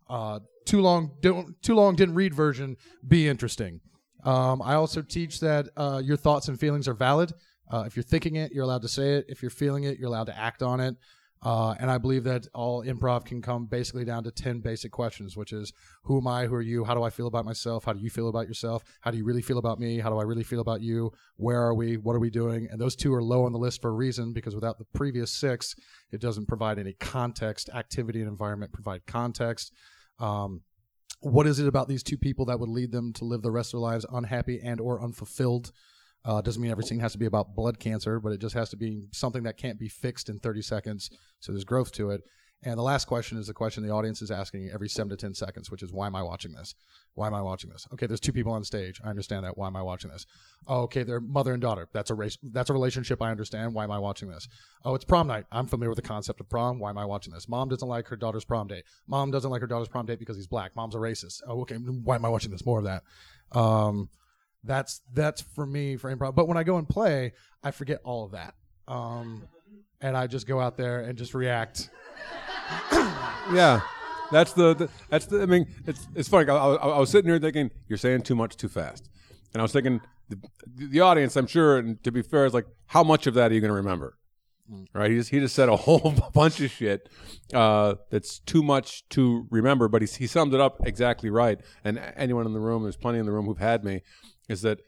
Uh, 0.09 0.39
too 0.65 0.81
long, 0.81 1.11
don't 1.21 1.61
too 1.63 1.75
long 1.75 1.95
didn't 1.95 2.15
read 2.15 2.33
version. 2.33 2.77
Be 3.07 3.29
interesting. 3.29 3.81
Um, 4.25 4.63
I 4.63 4.75
also 4.75 5.03
teach 5.03 5.41
that 5.41 5.69
uh, 5.77 6.01
your 6.03 6.17
thoughts 6.17 6.49
and 6.49 6.59
feelings 6.59 6.89
are 6.89 6.95
valid. 6.95 7.33
Uh, 7.71 7.85
if 7.87 7.97
you're 7.97 8.03
thinking 8.03 8.37
it, 8.37 8.51
you're 8.53 8.65
allowed 8.65 8.83
to 8.83 8.89
say 8.89 9.17
it. 9.17 9.27
If 9.29 9.43
you're 9.43 9.51
feeling 9.51 9.85
it, 9.85 9.99
you're 9.99 10.09
allowed 10.09 10.29
to 10.29 10.39
act 10.39 10.63
on 10.63 10.81
it. 10.81 10.97
Uh, 11.45 11.75
and 11.79 11.91
I 11.91 11.99
believe 11.99 12.25
that 12.25 12.47
all 12.55 12.83
improv 12.83 13.27
can 13.27 13.43
come 13.43 13.67
basically 13.67 14.07
down 14.07 14.25
to 14.25 14.31
10 14.31 14.61
basic 14.61 14.91
questions, 14.91 15.37
which 15.37 15.53
is 15.53 15.75
who 16.05 16.17
am 16.17 16.27
I? 16.27 16.47
Who 16.47 16.55
are 16.55 16.63
you? 16.63 16.85
How 16.85 16.95
do 16.95 17.03
I 17.03 17.11
feel 17.11 17.27
about 17.27 17.45
myself? 17.45 17.85
How 17.85 17.93
do 17.93 18.01
you 18.01 18.09
feel 18.09 18.31
about 18.31 18.49
yourself? 18.49 18.83
How 19.03 19.11
do 19.11 19.19
you 19.19 19.25
really 19.25 19.43
feel 19.43 19.59
about 19.59 19.79
me? 19.79 19.99
How 19.99 20.09
do 20.09 20.17
I 20.17 20.23
really 20.23 20.43
feel 20.43 20.61
about 20.61 20.81
you? 20.81 21.13
Where 21.37 21.61
are 21.61 21.75
we? 21.75 21.99
What 21.99 22.17
are 22.17 22.21
we 22.21 22.31
doing? 22.31 22.67
And 22.71 22.81
those 22.81 22.97
two 22.97 23.13
are 23.13 23.23
low 23.23 23.45
on 23.45 23.53
the 23.53 23.59
list 23.59 23.83
for 23.83 23.91
a 23.91 23.95
reason 23.95 24.33
because 24.33 24.55
without 24.55 24.79
the 24.79 24.87
previous 24.95 25.31
six, 25.31 25.75
it 26.11 26.21
doesn't 26.21 26.49
provide 26.49 26.79
any 26.79 26.95
context. 26.95 27.69
Activity 27.75 28.21
and 28.21 28.29
environment 28.29 28.73
provide 28.73 29.05
context. 29.07 29.71
Um, 30.19 30.63
what 31.21 31.47
is 31.47 31.59
it 31.59 31.69
about 31.69 31.89
these 31.89 32.03
two 32.03 32.17
people 32.17 32.47
that 32.47 32.59
would 32.59 32.71
lead 32.71 32.91
them 32.91 33.13
to 33.15 33.25
live 33.25 33.43
the 33.43 33.51
rest 33.51 33.75
of 33.75 33.81
their 33.81 33.91
lives 33.91 34.07
unhappy 34.11 34.61
and 34.65 34.81
or 34.81 35.03
unfulfilled? 35.03 35.73
Uh, 36.25 36.41
doesn't 36.41 36.63
mean 36.63 36.71
every 36.71 36.85
scene 36.85 37.01
has 37.01 37.13
to 37.13 37.19
be 37.19 37.27
about 37.27 37.55
blood 37.55 37.79
cancer, 37.79 38.19
but 38.19 38.33
it 38.33 38.41
just 38.41 38.55
has 38.55 38.71
to 38.71 38.77
be 38.77 39.07
something 39.13 39.43
that 39.43 39.57
can't 39.57 39.79
be 39.79 39.89
fixed 39.89 40.29
in 40.29 40.39
30 40.39 40.63
seconds. 40.63 41.11
So 41.41 41.53
there's 41.53 41.65
growth 41.65 41.93
to 41.93 42.11
it. 42.11 42.23
And 42.67 42.79
the 42.79 42.83
last 42.83 43.05
question 43.05 43.37
is 43.37 43.47
the 43.47 43.53
question 43.53 43.87
the 43.87 43.93
audience 43.93 44.23
is 44.23 44.31
asking 44.31 44.71
every 44.73 44.89
seven 44.89 45.11
to 45.11 45.17
10 45.17 45.35
seconds, 45.35 45.71
which 45.71 45.83
is, 45.83 45.93
why 45.93 46.07
am 46.07 46.17
I 46.17 46.23
watching 46.23 46.53
this? 46.53 46.75
Why 47.13 47.27
am 47.27 47.35
I 47.35 47.43
watching 47.43 47.69
this? 47.69 47.87
Okay, 47.93 48.07
there's 48.07 48.21
two 48.21 48.33
people 48.33 48.53
on 48.53 48.65
stage. 48.65 49.03
I 49.05 49.11
understand 49.11 49.45
that. 49.45 49.59
Why 49.59 49.67
am 49.67 49.77
I 49.77 49.83
watching 49.83 50.11
this? 50.11 50.25
Oh, 50.67 50.83
okay, 50.83 51.03
they're 51.03 51.21
mother 51.21 51.53
and 51.53 51.61
daughter. 51.61 51.89
That's 51.93 52.11
a 52.11 52.15
race. 52.15 52.39
That's 52.43 52.71
a 52.71 52.73
relationship. 52.73 53.21
I 53.21 53.31
understand. 53.31 53.75
Why 53.75 53.85
am 53.85 53.91
I 53.91 53.99
watching 53.99 54.31
this? 54.31 54.49
Oh, 54.83 54.95
it's 54.95 55.05
prom 55.05 55.27
night. 55.27 55.45
I'm 55.53 55.67
familiar 55.67 55.91
with 55.91 55.97
the 55.97 56.09
concept 56.09 56.41
of 56.41 56.49
prom. 56.49 56.79
Why 56.79 56.89
am 56.89 56.97
I 56.97 57.05
watching 57.05 57.35
this? 57.35 57.49
Mom 57.51 57.69
doesn't 57.69 57.87
like 57.87 58.09
her 58.09 58.17
daughter's 58.17 58.47
prom 58.47 58.67
date. 58.67 58.85
Mom 59.07 59.31
doesn't 59.31 59.51
like 59.51 59.61
her 59.61 59.67
daughter's 59.67 59.89
prom 59.89 60.07
date 60.07 60.19
because 60.19 60.37
he's 60.37 60.47
black. 60.47 60.75
Mom's 60.75 60.95
a 60.95 60.99
racist. 60.99 61.43
Oh, 61.47 61.61
okay. 61.63 61.77
Why 61.77 62.15
am 62.15 62.25
I 62.25 62.31
watching 62.31 62.51
this? 62.51 62.65
More 62.65 62.79
of 62.79 62.87
that. 62.87 63.03
Um, 63.53 64.09
that's 64.65 65.01
that's 65.13 65.41
for 65.41 65.67
me 65.67 65.97
for 65.97 66.15
improv. 66.15 66.35
But 66.35 66.49
when 66.49 66.57
I 66.57 66.63
go 66.63 66.77
and 66.79 66.89
play, 66.89 67.33
I 67.63 67.71
forget 67.71 68.01
all 68.05 68.25
of 68.25 68.33
that. 68.33 68.55
Um, 68.89 69.43
and 70.01 70.17
I 70.17 70.27
just 70.27 70.47
go 70.47 70.61
out 70.61 70.77
there 70.77 71.01
and 71.01 71.17
just 71.17 71.35
react. 71.35 71.91
Yeah, 73.53 73.83
that's 74.33 74.55
the, 74.55 74.75
the 74.75 74.89
that's 75.11 75.27
the. 75.27 75.43
I 75.43 75.47
mean, 75.47 75.67
it's 75.87 76.09
it's 76.15 76.31
funny. 76.31 76.49
I, 76.49 76.57
I, 76.57 76.75
I 76.75 76.99
was 76.99 77.11
sitting 77.11 77.29
here 77.29 77.39
thinking 77.39 77.71
you're 77.89 77.99
saying 77.99 78.23
too 78.23 78.35
much 78.35 78.57
too 78.57 78.69
fast, 78.69 79.11
and 79.53 79.61
I 79.61 79.63
was 79.63 79.71
thinking 79.71 80.01
the, 80.31 80.39
the 80.77 81.01
audience. 81.01 81.37
I'm 81.37 81.47
sure, 81.47 81.77
and 81.77 82.03
to 82.05 82.11
be 82.11 82.23
fair, 82.23 82.47
is 82.47 82.55
like 82.55 82.65
how 82.87 83.05
much 83.05 83.27
of 83.27 83.35
that 83.35 83.51
are 83.51 83.55
you 83.55 83.61
going 83.61 83.69
to 83.69 83.75
remember? 83.77 84.17
Right? 84.95 85.11
He 85.11 85.17
just 85.19 85.31
he 85.31 85.41
just 85.41 85.55
said 85.55 85.69
a 85.69 85.77
whole 85.87 86.15
bunch 86.33 86.61
of 86.61 86.71
shit 86.71 87.09
uh, 87.53 87.97
that's 88.11 88.39
too 88.41 88.63
much 88.63 89.07
to 89.11 89.47
remember, 89.51 89.89
but 89.89 90.03
he 90.03 90.09
he 90.09 90.27
summed 90.27 90.55
it 90.55 90.61
up 90.61 90.87
exactly 90.87 91.31
right. 91.31 91.61
And 91.85 91.99
anyone 92.17 92.47
in 92.47 92.53
the 92.55 92.61
room, 92.61 92.83
there's 92.83 92.97
plenty 92.97 93.19
in 93.19 93.27
the 93.27 93.33
room 93.33 93.47
who've 93.47 93.59
had 93.59 93.85
me, 93.85 94.03
is 94.49 94.63
that 94.63 94.81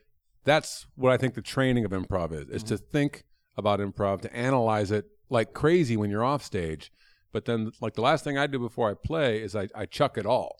that's 0.44 0.86
what 0.94 1.12
I 1.12 1.16
think 1.16 1.34
the 1.34 1.42
training 1.42 1.84
of 1.84 1.90
improv 1.90 2.32
is: 2.32 2.48
is 2.48 2.62
to 2.64 2.78
think 2.78 3.24
about 3.56 3.80
improv, 3.80 4.22
to 4.22 4.34
analyze 4.34 4.90
it 4.90 5.06
like 5.28 5.52
crazy 5.52 5.96
when 5.96 6.10
you're 6.10 6.24
off 6.24 6.42
stage. 6.42 6.92
But 7.32 7.44
then, 7.44 7.72
like 7.80 7.94
the 7.94 8.02
last 8.02 8.24
thing 8.24 8.38
I 8.38 8.46
do 8.46 8.58
before 8.58 8.90
I 8.90 8.94
play 8.94 9.42
is 9.42 9.54
I, 9.54 9.68
I 9.74 9.84
chuck 9.84 10.16
it 10.16 10.24
all, 10.24 10.56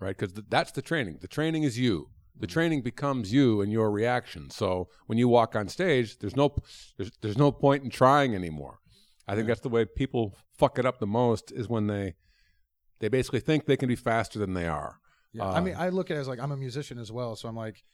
right? 0.00 0.16
Because 0.16 0.32
th- 0.32 0.46
that's 0.48 0.72
the 0.72 0.82
training. 0.82 1.18
The 1.20 1.28
training 1.28 1.62
is 1.62 1.78
you. 1.78 2.08
The 2.38 2.46
training 2.46 2.82
becomes 2.82 3.32
you 3.32 3.60
and 3.60 3.70
your 3.70 3.90
reaction. 3.90 4.50
So 4.50 4.88
when 5.06 5.18
you 5.18 5.28
walk 5.28 5.54
on 5.54 5.68
stage, 5.68 6.18
there's 6.18 6.36
no 6.36 6.54
there's 6.96 7.10
there's 7.20 7.38
no 7.38 7.52
point 7.52 7.84
in 7.84 7.90
trying 7.90 8.34
anymore. 8.34 8.78
I 9.28 9.34
think 9.34 9.46
that's 9.46 9.60
the 9.60 9.68
way 9.68 9.84
people 9.84 10.36
fuck 10.58 10.78
it 10.78 10.86
up 10.86 10.98
the 10.98 11.06
most 11.06 11.52
is 11.52 11.68
when 11.68 11.86
they 11.86 12.14
they 13.00 13.08
basically 13.08 13.40
think 13.40 13.66
they 13.66 13.76
can 13.76 13.88
be 13.88 13.96
faster 13.96 14.38
than 14.38 14.54
they 14.54 14.66
are. 14.66 14.98
Yeah. 15.32 15.44
I 15.44 15.58
uh, 15.58 15.60
mean, 15.60 15.74
I 15.76 15.88
look 15.88 16.10
at 16.10 16.16
it 16.16 16.20
as 16.20 16.28
like 16.28 16.40
I'm 16.40 16.52
a 16.52 16.56
musician 16.56 16.98
as 16.98 17.10
well, 17.10 17.36
so 17.36 17.48
I'm 17.48 17.56
like 17.56 17.84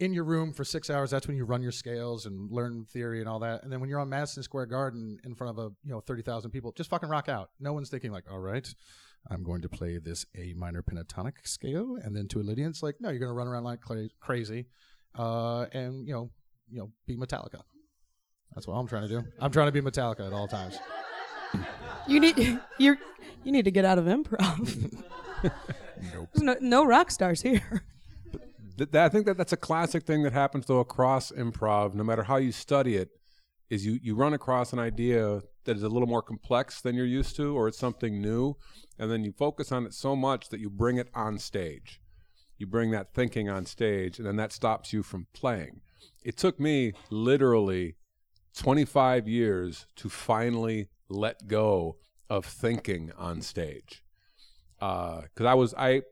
in 0.00 0.12
your 0.12 0.24
room 0.24 0.52
for 0.52 0.64
six 0.64 0.90
hours. 0.90 1.10
That's 1.10 1.26
when 1.26 1.36
you 1.36 1.44
run 1.44 1.62
your 1.62 1.72
scales 1.72 2.26
and 2.26 2.50
learn 2.50 2.86
theory 2.92 3.20
and 3.20 3.28
all 3.28 3.40
that. 3.40 3.62
And 3.62 3.72
then 3.72 3.80
when 3.80 3.88
you're 3.88 4.00
on 4.00 4.08
Madison 4.08 4.42
Square 4.42 4.66
Garden 4.66 5.18
in 5.24 5.34
front 5.34 5.58
of 5.58 5.64
a 5.64 5.70
you 5.84 5.92
know 5.92 6.00
thirty 6.00 6.22
thousand 6.22 6.50
people, 6.50 6.72
just 6.72 6.90
fucking 6.90 7.08
rock 7.08 7.28
out. 7.28 7.50
No 7.60 7.72
one's 7.72 7.90
thinking 7.90 8.12
like, 8.12 8.24
all 8.30 8.38
right, 8.38 8.66
I'm 9.30 9.42
going 9.42 9.60
to 9.62 9.68
play 9.68 9.98
this 9.98 10.24
A 10.36 10.54
minor 10.54 10.82
pentatonic 10.82 11.46
scale, 11.46 11.98
and 12.02 12.16
then 12.16 12.28
to 12.28 12.40
a 12.40 12.42
Lydian, 12.42 12.70
it's 12.70 12.82
like, 12.82 12.96
no, 13.00 13.10
you're 13.10 13.18
going 13.18 13.28
to 13.30 13.34
run 13.34 13.46
around 13.46 13.64
like 13.64 13.80
cla- 13.80 14.08
crazy, 14.20 14.66
uh, 15.18 15.66
and 15.72 16.06
you 16.06 16.14
know, 16.14 16.30
you 16.70 16.78
know, 16.78 16.90
be 17.06 17.16
Metallica. 17.16 17.60
That's 18.54 18.66
what 18.66 18.74
I'm 18.74 18.86
trying 18.86 19.02
to 19.02 19.08
do. 19.08 19.22
I'm 19.40 19.50
trying 19.50 19.68
to 19.68 19.72
be 19.72 19.80
Metallica 19.82 20.26
at 20.26 20.32
all 20.32 20.48
times. 20.48 20.78
You 22.06 22.20
need 22.20 22.38
you 22.78 22.96
you 23.44 23.52
need 23.52 23.64
to 23.66 23.70
get 23.70 23.84
out 23.84 23.98
of 23.98 24.06
improv. 24.06 25.02
There's 25.42 26.42
no, 26.42 26.56
no 26.60 26.84
rock 26.86 27.10
stars 27.10 27.42
here. 27.42 27.84
Th- 28.76 28.90
that- 28.90 29.04
I 29.04 29.08
think 29.08 29.26
that 29.26 29.36
that's 29.36 29.52
a 29.52 29.56
classic 29.56 30.04
thing 30.04 30.22
that 30.22 30.32
happens 30.32 30.66
though 30.66 30.78
across 30.80 31.30
improv. 31.32 31.94
No 31.94 32.02
matter 32.04 32.22
how 32.22 32.36
you 32.36 32.52
study 32.52 32.96
it, 32.96 33.10
is 33.70 33.84
you 33.84 33.98
you 34.02 34.14
run 34.14 34.32
across 34.34 34.72
an 34.72 34.78
idea 34.78 35.42
that 35.64 35.76
is 35.76 35.82
a 35.82 35.88
little 35.88 36.08
more 36.08 36.22
complex 36.22 36.80
than 36.80 36.94
you're 36.94 37.06
used 37.06 37.36
to, 37.36 37.56
or 37.56 37.68
it's 37.68 37.78
something 37.78 38.20
new, 38.20 38.56
and 38.98 39.10
then 39.10 39.24
you 39.24 39.32
focus 39.32 39.70
on 39.72 39.86
it 39.86 39.94
so 39.94 40.16
much 40.16 40.48
that 40.48 40.60
you 40.60 40.70
bring 40.70 40.96
it 40.96 41.08
on 41.14 41.38
stage. 41.38 42.00
You 42.56 42.66
bring 42.66 42.90
that 42.90 43.14
thinking 43.14 43.48
on 43.48 43.66
stage, 43.66 44.18
and 44.18 44.26
then 44.26 44.36
that 44.36 44.52
stops 44.52 44.92
you 44.92 45.02
from 45.02 45.26
playing. 45.32 45.80
It 46.24 46.36
took 46.36 46.58
me 46.58 46.92
literally 47.10 47.96
25 48.56 49.28
years 49.28 49.86
to 49.96 50.08
finally 50.08 50.88
let 51.08 51.46
go 51.46 51.96
of 52.28 52.44
thinking 52.44 53.12
on 53.16 53.40
stage 53.40 54.02
because 54.78 55.46
I 55.46 55.54
was 55.54 55.74
I 55.76 56.02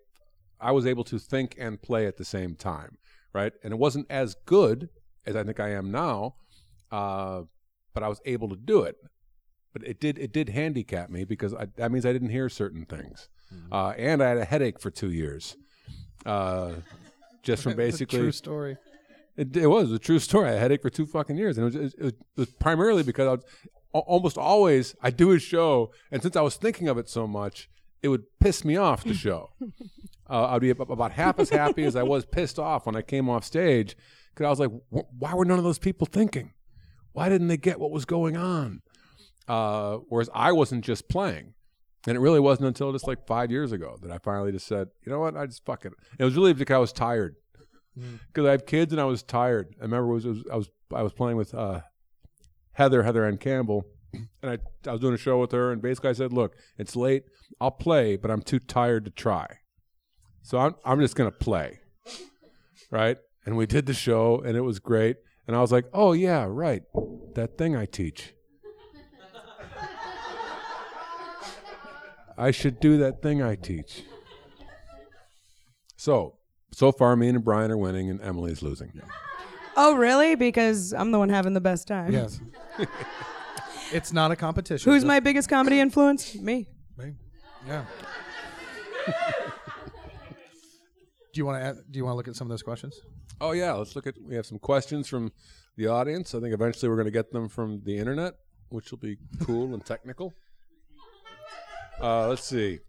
I 0.61 0.73
was 0.73 0.87
able 0.87 1.05
to 1.05 1.19
think 1.19 1.55
and 1.59 1.81
play 1.81 2.07
at 2.07 2.17
the 2.17 2.25
same 2.25 2.55
time, 2.55 2.99
right? 3.33 3.53
And 3.63 3.73
it 3.73 3.79
wasn't 3.79 4.07
as 4.11 4.35
good 4.47 4.89
as 5.27 5.37
I 5.37 5.45
think 5.45 5.61
I 5.61 5.71
am 5.71 5.91
now, 5.91 6.37
uh, 6.91 7.43
but 7.93 8.03
I 8.03 8.09
was 8.09 8.21
able 8.25 8.49
to 8.49 8.57
do 8.57 8.83
it. 8.83 8.97
But 9.77 9.87
it 9.87 10.01
did 10.01 10.19
it 10.19 10.33
did 10.33 10.49
handicap 10.49 11.11
me 11.11 11.25
because 11.25 11.53
I, 11.53 11.67
that 11.77 11.93
means 11.93 12.07
I 12.07 12.13
didn't 12.15 12.31
hear 12.31 12.49
certain 12.49 12.87
things, 12.87 13.29
uh, 13.71 13.93
and 13.99 14.23
I 14.23 14.29
had 14.31 14.39
a 14.39 14.45
headache 14.47 14.81
for 14.81 14.91
two 14.91 15.11
years, 15.11 15.55
uh, 16.25 16.77
just 17.43 17.63
from 17.63 17.77
basically 17.87 18.21
True 18.21 18.33
story. 18.33 18.79
it, 19.37 19.55
it 19.55 19.67
was 19.67 19.93
a 19.93 19.99
true 19.99 20.19
story. 20.19 20.49
I 20.49 20.53
had 20.53 20.57
a 20.57 20.61
headache 20.61 20.81
for 20.81 20.89
two 20.89 21.05
fucking 21.05 21.37
years, 21.37 21.59
and 21.59 21.75
it 21.75 21.79
was, 21.79 21.93
it 21.93 22.01
it 22.07 22.17
was 22.39 22.49
primarily 22.53 23.03
because 23.03 23.29
I 23.29 23.33
was 23.33 23.45
al- 23.95 24.01
almost 24.07 24.39
always 24.39 24.95
I 25.03 25.11
do 25.11 25.33
a 25.33 25.39
show, 25.39 25.91
and 26.11 26.23
since 26.23 26.37
I 26.37 26.41
was 26.41 26.57
thinking 26.57 26.89
of 26.89 26.97
it 26.97 27.11
so 27.11 27.27
much, 27.27 27.69
it 28.03 28.09
would 28.09 28.25
piss 28.41 28.65
me 28.65 28.79
off 28.79 29.05
the 29.05 29.13
show. 29.13 29.51
uh, 30.31 30.47
I'd 30.47 30.63
be 30.63 30.71
about 30.71 31.13
half 31.13 31.39
as 31.39 31.51
happy 31.51 31.85
as 31.85 31.97
I 31.97 32.03
was 32.03 32.25
pissed 32.25 32.59
off 32.59 32.87
when 32.87 32.97
I 32.97 33.03
came 33.03 33.29
off 33.29 33.45
stage 33.45 33.95
because 34.35 34.47
I 34.47 34.49
was 34.49 34.59
like, 34.59 34.71
"Wh- 34.91 35.21
why 35.21 35.35
were 35.35 35.45
none 35.45 35.59
of 35.59 35.65
those 35.65 35.79
people 35.79 36.07
thinking? 36.07 36.55
Why 37.13 37.29
didn't 37.31 37.49
they 37.49 37.57
get 37.57 37.79
what 37.79 37.91
was 37.91 38.07
going 38.07 38.39
on? 38.39 38.81
Uh, 39.49 39.99
whereas 40.09 40.31
I 40.35 40.53
wasn't 40.53 40.85
just 40.85 41.09
playing. 41.09 41.55
And 42.07 42.17
it 42.17 42.21
really 42.21 42.41
wasn't 42.41 42.69
until 42.69 42.93
just 42.93 43.07
like 43.07 43.27
five 43.27 43.51
years 43.51 43.73
ago 43.73 43.99
that 44.03 44.13
I 44.13 44.19
finally 44.19 44.53
just 44.53 44.67
said, 44.67 44.89
you 45.05 45.11
know 45.11 45.19
what, 45.19 45.37
I 45.37 45.47
just 45.47 45.65
fuck 45.65 45.85
it. 45.85 45.93
It 46.19 46.25
was 46.25 46.37
really 46.37 46.53
because 46.53 46.75
I 46.75 46.79
was 46.79 46.93
tired 46.93 47.35
because 48.29 48.47
I 48.47 48.51
have 48.53 48.67
kids 48.67 48.93
and 48.93 49.01
I 49.01 49.05
was 49.05 49.23
tired. 49.23 49.75
I 49.81 49.85
remember 49.85 50.11
it 50.11 50.15
was, 50.15 50.25
it 50.27 50.29
was 50.29 50.45
I 50.53 50.57
was 50.57 50.69
I 50.95 51.03
was 51.03 51.13
playing 51.13 51.37
with 51.37 51.55
uh, 51.55 51.81
Heather 52.73 53.03
Heather 53.03 53.25
Anne 53.25 53.39
Campbell, 53.39 53.85
and 54.13 54.51
I 54.51 54.59
I 54.89 54.93
was 54.93 55.01
doing 55.01 55.15
a 55.15 55.19
show 55.19 55.41
with 55.41 55.53
her, 55.53 55.73
and 55.73 55.81
basically 55.83 56.11
I 56.11 56.15
said, 56.15 56.33
look, 56.33 56.55
it's 56.79 56.97
late, 56.97 57.25
I'll 57.61 57.71
play, 57.71 58.17
but 58.17 58.31
I'm 58.31 58.43
too 58.43 58.59
tired 58.59 59.05
to 59.07 59.11
try, 59.11 59.47
so 60.43 60.59
I'm 60.59 60.75
I'm 60.85 61.01
just 61.01 61.17
gonna 61.17 61.31
play, 61.31 61.81
right? 62.91 63.17
And 63.45 63.57
we 63.57 63.67
did 63.67 63.87
the 63.87 63.95
show, 63.95 64.41
and 64.45 64.57
it 64.57 64.63
was 64.63 64.79
great, 64.79 65.17
and 65.47 65.57
I 65.57 65.61
was 65.61 65.73
like, 65.73 65.87
oh 65.93 66.13
yeah, 66.13 66.47
right, 66.49 66.83
that 67.35 67.57
thing 67.57 67.77
I 67.77 67.87
teach. 67.87 68.35
I 72.39 72.51
should 72.51 72.81
do 72.81 72.99
that 72.99 73.23
thing 73.23 73.43
I 73.43 73.55
teach. 73.57 74.03
So, 75.97 76.37
so 76.73 76.93
far, 76.93 77.17
me 77.17 77.29
and 77.29 77.43
Brian 77.43 77.71
are 77.71 77.77
winning, 77.77 78.11
and 78.11 78.21
Emily's 78.21 78.63
losing. 78.63 78.93
Oh, 79.77 79.97
really? 79.97 80.35
Because 80.35 80.93
I'm 80.93 81.11
the 81.11 81.19
one 81.19 81.29
having 81.29 81.55
the 81.55 81.61
best 81.61 81.89
time. 81.89 82.13
Yes. 82.13 82.41
it's 83.93 84.13
not 84.13 84.31
a 84.31 84.37
competition. 84.37 84.93
Who's 84.93 85.05
my 85.05 85.21
biggest 85.21 85.49
comedy 85.49 85.81
influence? 85.81 86.35
Me. 86.35 86.67
me. 86.97 87.15
Yeah. 87.67 87.85
do 89.07 89.13
you 91.35 91.47
want 91.47 91.63
to 91.63 91.83
do 91.91 91.99
you 91.99 92.05
want 92.05 92.15
to 92.15 92.17
look 92.17 92.29
at 92.29 92.37
some 92.37 92.47
of 92.47 92.51
those 92.51 92.63
questions? 92.63 93.01
Oh 93.41 93.53
yeah, 93.53 93.73
let's 93.73 93.97
look 93.97 94.07
at. 94.07 94.15
We 94.23 94.35
have 94.35 94.47
some 94.47 94.59
questions 94.59 95.09
from 95.09 95.33
the 95.77 95.87
audience. 95.89 96.35
I 96.35 96.41
think 96.41 96.55
eventually 96.55 96.89
we're 96.89 96.97
going 96.97 97.07
to 97.07 97.11
get 97.11 97.33
them 97.33 97.49
from 97.49 97.83
the 97.85 97.97
internet, 97.97 98.35
which 98.69 98.91
will 98.91 98.99
be 98.99 99.19
cool 99.41 99.75
and 99.75 99.85
technical. 99.85 100.33
Uh, 102.01 102.29
let's 102.29 102.45
see. 102.45 102.81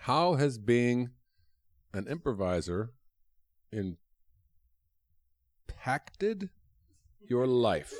How 0.00 0.34
has 0.34 0.58
being 0.58 1.10
an 1.94 2.06
improviser 2.06 2.92
impacted 5.68 6.50
your 7.28 7.46
life? 7.46 7.94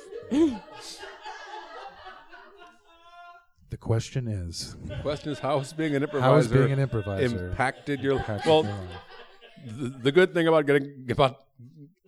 The 3.69 3.77
question 3.77 4.27
is, 4.27 4.75
The 4.85 4.97
question 4.97 5.31
is, 5.31 5.39
how 5.39 5.59
has 5.59 5.73
being 5.73 5.95
an 5.95 6.03
improviser 6.03 6.29
how 6.29 6.35
is 6.37 6.47
being 6.49 6.71
an 6.71 6.79
improviser 6.79 7.49
impacted 7.49 8.01
your 8.01 8.17
impacted 8.17 8.49
well? 8.49 8.63
life? 8.63 8.73
the, 9.65 9.89
the 10.03 10.11
good 10.11 10.33
thing 10.33 10.47
about 10.47 10.65
getting 10.65 11.07
about 11.09 11.37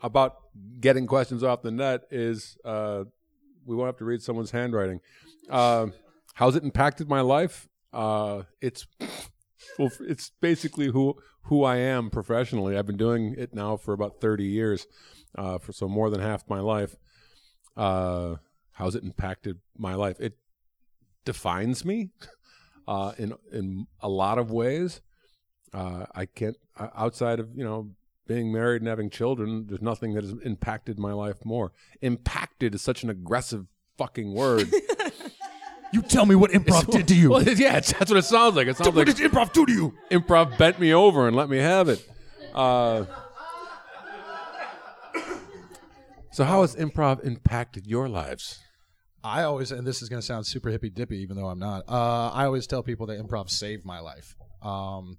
about 0.02 0.36
getting 0.82 1.08
questions 1.08 1.44
off 1.44 1.62
the 1.62 1.72
net 1.72 2.02
is 2.12 2.58
uh, 2.66 3.04
we 3.66 3.76
won't 3.76 3.88
have 3.88 3.98
to 3.98 4.06
read 4.06 4.22
someone's 4.22 4.52
handwriting. 4.52 5.00
Uh, 5.50 5.88
how's 6.34 6.56
it 6.58 6.64
impacted 6.64 7.08
my 7.08 7.22
life? 7.22 7.70
Uh, 7.94 8.44
it's 8.62 8.88
well, 9.78 9.92
it's 10.02 10.32
basically 10.42 10.88
who 10.88 11.16
who 11.44 11.64
I 11.64 11.78
am 11.78 12.10
professionally. 12.10 12.78
I've 12.78 12.88
been 12.88 12.98
doing 12.98 13.36
it 13.38 13.54
now 13.54 13.78
for 13.78 13.94
about 13.94 14.20
thirty 14.20 14.46
years, 14.46 14.88
uh, 15.38 15.58
for 15.60 15.72
so 15.72 15.88
more 15.88 16.10
than 16.10 16.20
half 16.20 16.44
my 16.50 16.60
life. 16.60 16.96
Uh, 17.76 18.36
how's 18.72 18.96
it 18.96 19.04
impacted 19.04 19.60
my 19.78 19.96
life? 19.96 20.20
It 20.20 20.38
defines 21.26 21.86
me 21.86 22.12
uh, 22.88 23.14
in 23.18 23.34
in 23.52 23.88
a 24.00 24.10
lot 24.10 24.38
of 24.38 24.52
ways. 24.52 25.02
Uh, 25.74 26.06
I 26.14 26.26
can't 26.26 26.58
outside 26.78 27.40
of 27.40 27.50
you 27.56 27.64
know 27.64 27.92
being 28.28 28.52
married 28.52 28.82
and 28.82 28.88
having 28.88 29.10
children. 29.10 29.66
There's 29.68 29.82
nothing 29.82 30.14
that 30.14 30.24
has 30.24 30.34
impacted 30.44 30.98
my 30.98 31.14
life 31.14 31.44
more. 31.44 31.74
Impacted 32.02 32.74
is 32.76 32.82
such 32.82 33.04
an 33.04 33.10
aggressive 33.10 33.66
fucking 33.98 34.34
word. 34.34 34.72
You 35.94 36.02
tell 36.02 36.26
me 36.26 36.34
what 36.34 36.50
improv 36.50 36.92
did 36.92 37.08
to 37.10 37.16
you. 37.16 37.30
Well, 37.34 37.44
yeah, 37.44 37.78
it's, 37.78 37.94
that's 37.94 38.10
what 38.10 38.18
it 38.18 38.26
sounds 38.26 38.56
like. 38.56 38.68
It 38.68 38.78
sounds 38.78 38.96
what 38.96 39.08
like 39.08 39.16
did 39.16 39.32
improv 39.32 39.54
do 39.54 39.64
to 39.66 39.72
you? 39.72 39.94
improv 40.10 40.58
bent 40.58 40.80
me 40.80 40.92
over 40.92 41.28
and 41.28 41.38
let 41.38 41.50
me 41.50 41.58
have 41.58 41.88
it. 41.88 42.04
Uh, 42.52 43.06
so, 46.32 46.44
how 46.44 46.62
has 46.62 46.76
improv 46.76 47.24
impacted 47.24 47.86
your 47.86 48.10
lives? 48.10 48.60
I 49.24 49.44
always, 49.44 49.72
and 49.72 49.86
this 49.86 50.02
is 50.02 50.10
going 50.10 50.20
to 50.20 50.26
sound 50.26 50.48
super 50.48 50.70
hippy 50.70 50.90
dippy, 50.90 51.20
even 51.20 51.38
though 51.38 51.48
I'm 51.48 51.60
not. 51.60 51.84
Uh, 51.88 52.30
I 52.30 52.46
always 52.46 52.66
tell 52.66 52.82
people 52.82 53.06
that 53.08 53.24
improv 53.24 53.52
saved 53.52 53.86
my 53.86 54.00
life. 54.00 54.36
Um, 54.64 55.18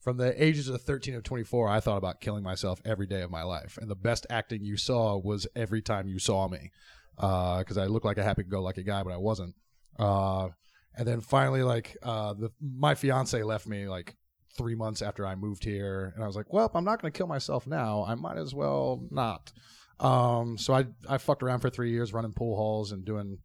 from 0.00 0.16
the 0.16 0.42
ages 0.42 0.68
of 0.68 0.82
13 0.82 1.14
to 1.14 1.22
24, 1.22 1.68
I 1.68 1.80
thought 1.80 1.96
about 1.98 2.20
killing 2.20 2.42
myself 2.42 2.82
every 2.84 3.06
day 3.06 3.22
of 3.22 3.30
my 3.30 3.44
life, 3.44 3.78
and 3.80 3.88
the 3.88 3.96
best 3.96 4.26
acting 4.28 4.64
you 4.64 4.76
saw 4.76 5.16
was 5.16 5.46
every 5.54 5.82
time 5.82 6.08
you 6.08 6.18
saw 6.18 6.48
me, 6.48 6.70
because 7.16 7.78
I 7.78 7.86
looked 7.86 8.04
like 8.04 8.18
a 8.18 8.24
happy-go-lucky 8.24 8.82
guy, 8.82 9.04
but 9.04 9.12
I 9.12 9.18
wasn't. 9.18 9.54
Uh, 9.98 10.48
and 10.96 11.06
then 11.06 11.20
finally, 11.20 11.62
like 11.62 11.96
uh, 12.02 12.34
the 12.34 12.50
my 12.60 12.94
fiance 12.94 13.42
left 13.42 13.66
me 13.66 13.88
like 13.88 14.16
three 14.56 14.74
months 14.74 15.02
after 15.02 15.26
I 15.26 15.34
moved 15.34 15.64
here, 15.64 16.12
and 16.14 16.24
I 16.24 16.26
was 16.26 16.36
like, 16.36 16.52
well, 16.52 16.70
I'm 16.74 16.84
not 16.84 17.00
going 17.00 17.12
to 17.12 17.16
kill 17.16 17.26
myself 17.26 17.66
now. 17.66 18.04
I 18.06 18.14
might 18.14 18.38
as 18.38 18.54
well 18.54 19.06
not. 19.10 19.52
Um, 20.00 20.58
so 20.58 20.74
I 20.74 20.86
I 21.08 21.18
fucked 21.18 21.42
around 21.42 21.60
for 21.60 21.70
three 21.70 21.90
years 21.90 22.12
running 22.12 22.32
pool 22.32 22.56
halls 22.56 22.92
and 22.92 23.04
doing 23.04 23.38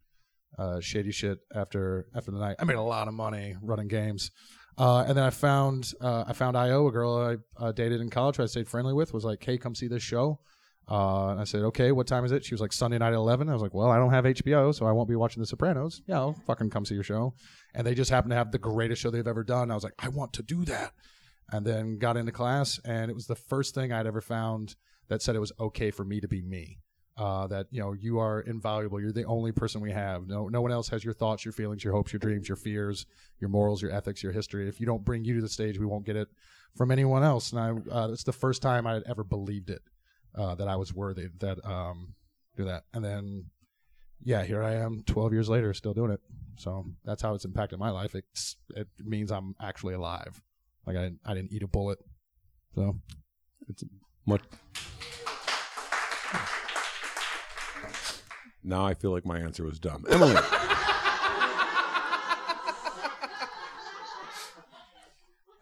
uh, 0.58 0.80
shady 0.80 1.12
shit 1.12 1.38
after 1.54 2.06
after 2.14 2.30
the 2.30 2.38
night. 2.38 2.56
I 2.58 2.64
made 2.64 2.76
a 2.76 2.82
lot 2.82 3.08
of 3.08 3.14
money 3.14 3.56
running 3.62 3.88
games, 3.88 4.30
uh, 4.78 5.04
and 5.06 5.16
then 5.16 5.24
I 5.24 5.30
found 5.30 5.92
uh, 6.00 6.24
I 6.26 6.32
found 6.32 6.56
IO, 6.56 6.88
a 6.88 6.92
girl 6.92 7.36
I 7.58 7.72
dated 7.72 8.00
in 8.00 8.10
college, 8.10 8.40
I 8.40 8.46
stayed 8.46 8.68
friendly 8.68 8.94
with, 8.94 9.14
was 9.14 9.24
like, 9.24 9.42
"Hey, 9.44 9.58
come 9.58 9.74
see 9.74 9.88
this 9.88 10.02
show." 10.02 10.40
Uh, 10.92 11.30
and 11.30 11.40
I 11.40 11.44
said, 11.44 11.62
"Okay, 11.62 11.90
what 11.90 12.06
time 12.06 12.24
is 12.26 12.32
it?" 12.32 12.44
She 12.44 12.52
was 12.52 12.60
like, 12.60 12.72
"Sunday 12.72 12.98
night 12.98 13.14
at 13.14 13.14
11. 13.14 13.48
I 13.48 13.54
was 13.54 13.62
like, 13.62 13.72
"Well, 13.72 13.88
I 13.88 13.96
don't 13.96 14.10
have 14.10 14.26
HBO, 14.26 14.72
so 14.72 14.84
I 14.84 14.92
won't 14.92 15.08
be 15.08 15.16
watching 15.16 15.40
The 15.40 15.46
Sopranos. 15.46 16.02
Yeah, 16.06 16.18
I'll 16.18 16.34
fucking 16.34 16.68
come 16.68 16.84
see 16.84 16.94
your 16.94 17.02
show." 17.02 17.34
And 17.74 17.86
they 17.86 17.94
just 17.94 18.10
happened 18.10 18.32
to 18.32 18.36
have 18.36 18.52
the 18.52 18.58
greatest 18.58 19.00
show 19.00 19.10
they've 19.10 19.26
ever 19.26 19.42
done. 19.42 19.70
I 19.70 19.74
was 19.74 19.84
like, 19.84 19.94
"I 19.98 20.08
want 20.08 20.34
to 20.34 20.42
do 20.42 20.66
that," 20.66 20.92
and 21.50 21.66
then 21.66 21.98
got 21.98 22.18
into 22.18 22.30
class, 22.30 22.78
and 22.84 23.10
it 23.10 23.14
was 23.14 23.26
the 23.26 23.34
first 23.34 23.74
thing 23.74 23.90
I'd 23.90 24.06
ever 24.06 24.20
found 24.20 24.76
that 25.08 25.22
said 25.22 25.34
it 25.34 25.40
was 25.40 25.52
okay 25.58 25.90
for 25.90 26.04
me 26.04 26.20
to 26.20 26.28
be 26.28 26.42
me 26.42 26.78
uh, 27.16 27.46
that 27.46 27.68
you 27.70 27.80
know 27.80 27.92
you 27.92 28.18
are 28.18 28.40
invaluable. 28.40 29.00
You're 29.00 29.12
the 29.12 29.24
only 29.24 29.52
person 29.52 29.80
we 29.80 29.92
have. 29.92 30.26
No, 30.26 30.48
no 30.48 30.60
one 30.60 30.72
else 30.72 30.88
has 30.88 31.04
your 31.04 31.14
thoughts, 31.14 31.44
your 31.44 31.52
feelings, 31.52 31.84
your 31.84 31.92
hopes, 31.92 32.12
your 32.12 32.20
dreams, 32.20 32.48
your 32.48 32.56
fears, 32.56 33.06
your 33.40 33.48
morals, 33.48 33.80
your 33.80 33.92
ethics, 33.92 34.22
your 34.22 34.32
history. 34.32 34.68
If 34.68 34.80
you 34.80 34.86
don't 34.86 35.04
bring 35.04 35.24
you 35.24 35.36
to 35.36 35.40
the 35.40 35.48
stage, 35.48 35.78
we 35.78 35.86
won't 35.86 36.06
get 36.06 36.16
it 36.16 36.28
from 36.76 36.90
anyone 36.90 37.22
else. 37.22 37.52
And 37.52 37.60
I, 37.60 37.94
uh, 37.94 38.08
it's 38.08 38.24
the 38.24 38.32
first 38.32 38.62
time 38.62 38.86
I 38.86 38.94
had 38.94 39.04
ever 39.06 39.24
believed 39.24 39.70
it 39.70 39.82
uh, 40.36 40.54
that 40.54 40.68
I 40.68 40.76
was 40.76 40.94
worthy 40.94 41.28
that 41.40 41.64
um, 41.64 42.14
do 42.56 42.64
that. 42.64 42.84
And 42.92 43.04
then, 43.04 43.46
yeah, 44.22 44.44
here 44.44 44.62
I 44.62 44.74
am, 44.74 45.02
12 45.06 45.32
years 45.32 45.48
later, 45.48 45.72
still 45.74 45.94
doing 45.94 46.10
it. 46.10 46.20
So 46.56 46.86
that's 47.04 47.22
how 47.22 47.34
it's 47.34 47.44
impacted 47.44 47.78
my 47.78 47.90
life. 47.90 48.14
It's, 48.14 48.56
it 48.70 48.88
means 48.98 49.30
I'm 49.32 49.54
actually 49.60 49.94
alive. 49.94 50.40
Like 50.86 50.96
I, 50.96 51.02
didn't, 51.02 51.20
I 51.24 51.34
didn't 51.34 51.52
eat 51.52 51.62
a 51.62 51.68
bullet. 51.68 51.98
So 52.74 52.96
It's 53.68 53.84
much. 54.26 54.42
Now 58.64 58.86
I 58.86 58.94
feel 58.94 59.10
like 59.10 59.26
my 59.26 59.40
answer 59.40 59.64
was 59.64 59.80
dumb. 59.80 60.04
Emily. 60.08 60.36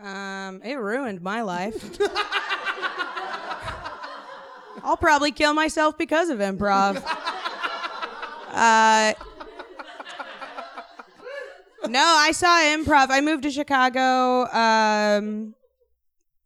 Um, 0.02 0.62
it 0.64 0.76
ruined 0.76 1.20
my 1.20 1.42
life. 1.42 1.98
I'll 4.82 4.96
probably 4.96 5.32
kill 5.32 5.54
myself 5.54 5.96
because 5.98 6.28
of 6.30 6.38
improv. 6.38 7.02
Uh, 8.52 9.14
no, 11.88 12.02
I 12.04 12.32
saw 12.32 12.58
improv. 12.60 13.06
I 13.10 13.20
moved 13.20 13.44
to 13.44 13.50
Chicago. 13.50 14.46
Um, 14.52 15.54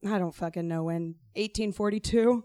I 0.07 0.19
don't 0.19 0.35
fucking 0.35 0.69
know 0.69 0.85
when. 0.85 1.14
1842. 1.37 2.45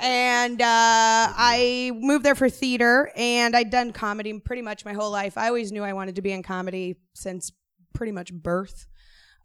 And 0.00 0.60
uh, 0.60 0.64
I 0.66 1.92
moved 1.94 2.24
there 2.24 2.34
for 2.34 2.50
theater, 2.50 3.10
and 3.16 3.56
I'd 3.56 3.70
done 3.70 3.92
comedy 3.92 4.38
pretty 4.40 4.62
much 4.62 4.84
my 4.84 4.92
whole 4.92 5.10
life. 5.10 5.38
I 5.38 5.46
always 5.46 5.70
knew 5.72 5.82
I 5.84 5.92
wanted 5.92 6.16
to 6.16 6.22
be 6.22 6.32
in 6.32 6.42
comedy 6.42 6.96
since 7.14 7.52
pretty 7.94 8.12
much 8.12 8.32
birth. 8.32 8.88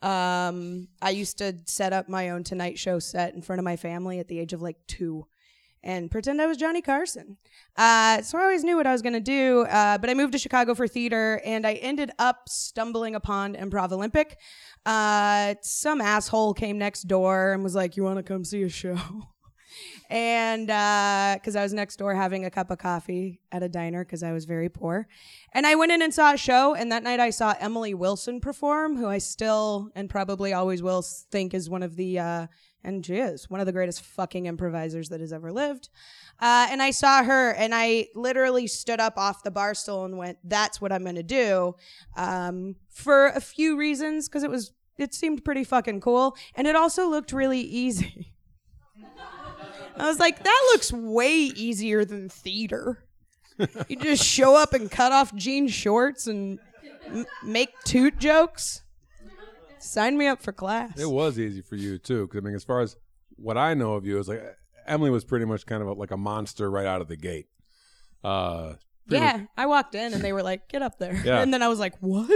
Um, 0.01 0.87
I 1.01 1.11
used 1.11 1.37
to 1.39 1.55
set 1.65 1.93
up 1.93 2.09
my 2.09 2.29
own 2.31 2.43
Tonight 2.43 2.77
Show 2.77 2.99
set 2.99 3.33
in 3.33 3.41
front 3.41 3.59
of 3.59 3.65
my 3.65 3.77
family 3.77 4.19
at 4.19 4.27
the 4.27 4.39
age 4.39 4.53
of 4.53 4.61
like 4.61 4.77
two 4.87 5.25
and 5.83 6.11
pretend 6.11 6.41
I 6.41 6.45
was 6.45 6.57
Johnny 6.57 6.81
Carson. 6.81 7.37
Uh, 7.75 8.21
so 8.21 8.37
I 8.37 8.41
always 8.41 8.63
knew 8.63 8.75
what 8.75 8.87
I 8.87 8.91
was 8.91 9.01
going 9.01 9.13
to 9.13 9.19
do. 9.19 9.61
Uh, 9.69 9.97
but 9.97 10.09
I 10.09 10.13
moved 10.13 10.33
to 10.33 10.39
Chicago 10.39 10.73
for 10.75 10.87
theater 10.87 11.41
and 11.45 11.65
I 11.65 11.73
ended 11.75 12.11
up 12.19 12.49
stumbling 12.49 13.15
upon 13.15 13.55
Improv 13.55 13.91
Olympic. 13.91 14.37
Uh, 14.85 15.55
some 15.61 16.01
asshole 16.01 16.53
came 16.53 16.77
next 16.77 17.03
door 17.03 17.53
and 17.53 17.63
was 17.63 17.75
like, 17.75 17.97
You 17.97 18.03
want 18.03 18.17
to 18.17 18.23
come 18.23 18.43
see 18.43 18.63
a 18.63 18.69
show? 18.69 18.97
and 20.09 20.67
because 20.67 21.55
I 21.55 21.63
was 21.63 21.73
next 21.73 21.97
door 21.97 22.15
having 22.15 22.45
a 22.45 22.49
cup 22.49 22.71
of 22.71 22.77
coffee 22.77 23.41
at 23.51 23.63
a 23.63 23.69
diner 23.69 24.03
because 24.03 24.23
I 24.23 24.31
was 24.31 24.45
very 24.45 24.69
poor. 24.69 25.07
And 25.53 25.67
I 25.67 25.75
went 25.75 25.91
in 25.91 26.01
and 26.01 26.13
saw 26.13 26.33
a 26.33 26.37
show, 26.37 26.73
and 26.73 26.91
that 26.91 27.03
night 27.03 27.19
I 27.19 27.29
saw 27.29 27.53
Emily 27.59 27.93
Wilson 27.93 28.39
perform, 28.39 28.97
who 28.97 29.07
I 29.07 29.17
still 29.17 29.89
and 29.95 30.09
probably 30.09 30.53
always 30.53 30.81
will 30.81 31.01
think 31.01 31.53
is 31.53 31.69
one 31.69 31.83
of 31.83 31.95
the, 31.95 32.19
uh, 32.19 32.47
and 32.87 33.05
she 33.05 33.17
is 33.17 33.49
one 33.49 33.59
of 33.59 33.65
the 33.65 33.73
greatest 33.73 34.01
fucking 34.01 34.45
improvisers 34.45 35.09
that 35.09 35.19
has 35.19 35.33
ever 35.33 35.51
lived. 35.51 35.89
Uh, 36.39 36.67
and 36.71 36.81
I 36.81 36.91
saw 36.91 37.21
her, 37.21 37.51
and 37.51 37.75
I 37.75 38.07
literally 38.15 38.65
stood 38.65 39.01
up 39.01 39.17
off 39.17 39.43
the 39.43 39.51
bar 39.51 39.75
stool 39.75 40.05
and 40.05 40.17
went, 40.17 40.37
"That's 40.43 40.79
what 40.79 40.93
I'm 40.93 41.03
going 41.03 41.15
to 41.15 41.23
do," 41.23 41.75
um, 42.15 42.75
for 42.89 43.27
a 43.27 43.41
few 43.41 43.77
reasons 43.77 44.29
because 44.29 44.43
it 44.43 44.49
was 44.49 44.71
it 44.97 45.13
seemed 45.13 45.43
pretty 45.43 45.65
fucking 45.65 45.99
cool, 45.99 46.37
and 46.55 46.65
it 46.65 46.75
also 46.75 47.09
looked 47.09 47.33
really 47.33 47.59
easy. 47.59 48.33
I 49.97 50.07
was 50.07 50.19
like, 50.19 50.43
that 50.43 50.69
looks 50.73 50.93
way 50.93 51.35
easier 51.35 52.05
than 52.05 52.29
theater. 52.29 53.03
You 53.87 53.95
just 53.95 54.23
show 54.23 54.55
up 54.55 54.73
and 54.73 54.89
cut 54.91 55.11
off 55.11 55.33
jean 55.33 55.67
shorts 55.67 56.27
and 56.27 56.59
m- 57.07 57.25
make 57.43 57.69
toot 57.83 58.19
jokes. 58.19 58.83
Sign 59.83 60.17
me 60.17 60.27
up 60.27 60.41
for 60.41 60.51
class. 60.51 60.99
It 60.99 61.09
was 61.09 61.37
easy 61.39 61.61
for 61.61 61.75
you 61.75 61.97
too, 61.97 62.27
because 62.27 62.39
I 62.39 62.41
mean, 62.45 62.55
as 62.55 62.63
far 62.63 62.81
as 62.81 62.95
what 63.35 63.57
I 63.57 63.73
know 63.73 63.93
of 63.93 64.05
you, 64.05 64.17
is 64.19 64.27
like 64.27 64.41
Emily 64.85 65.09
was 65.09 65.23
pretty 65.25 65.45
much 65.45 65.65
kind 65.65 65.81
of 65.81 65.87
a, 65.89 65.93
like 65.93 66.11
a 66.11 66.17
monster 66.17 66.69
right 66.71 66.85
out 66.85 67.01
of 67.01 67.07
the 67.07 67.17
gate. 67.17 67.47
Uh, 68.23 68.73
yeah, 69.09 69.37
much- 69.37 69.47
I 69.57 69.65
walked 69.67 69.95
in 69.95 70.13
and 70.13 70.21
they 70.23 70.33
were 70.33 70.43
like, 70.43 70.67
"Get 70.69 70.81
up 70.81 70.97
there," 70.99 71.15
Yeah. 71.23 71.41
and 71.41 71.53
then 71.53 71.61
I 71.63 71.67
was 71.67 71.79
like, 71.79 71.95
"What?" 71.99 72.29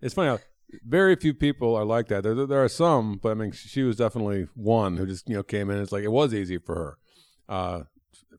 it's 0.00 0.14
funny 0.14 0.28
how 0.28 0.38
very 0.84 1.16
few 1.16 1.32
people 1.34 1.74
are 1.76 1.84
like 1.84 2.08
that. 2.08 2.22
There, 2.22 2.34
there, 2.34 2.46
there 2.46 2.62
are 2.64 2.68
some, 2.68 3.18
but 3.22 3.30
I 3.30 3.34
mean, 3.34 3.52
she 3.52 3.82
was 3.82 3.96
definitely 3.96 4.48
one 4.54 4.96
who 4.96 5.06
just 5.06 5.28
you 5.28 5.36
know 5.36 5.42
came 5.42 5.70
in. 5.70 5.78
It's 5.78 5.92
like 5.92 6.04
it 6.04 6.12
was 6.12 6.34
easy 6.34 6.58
for 6.58 6.74
her. 6.74 6.98
Uh, 7.48 7.82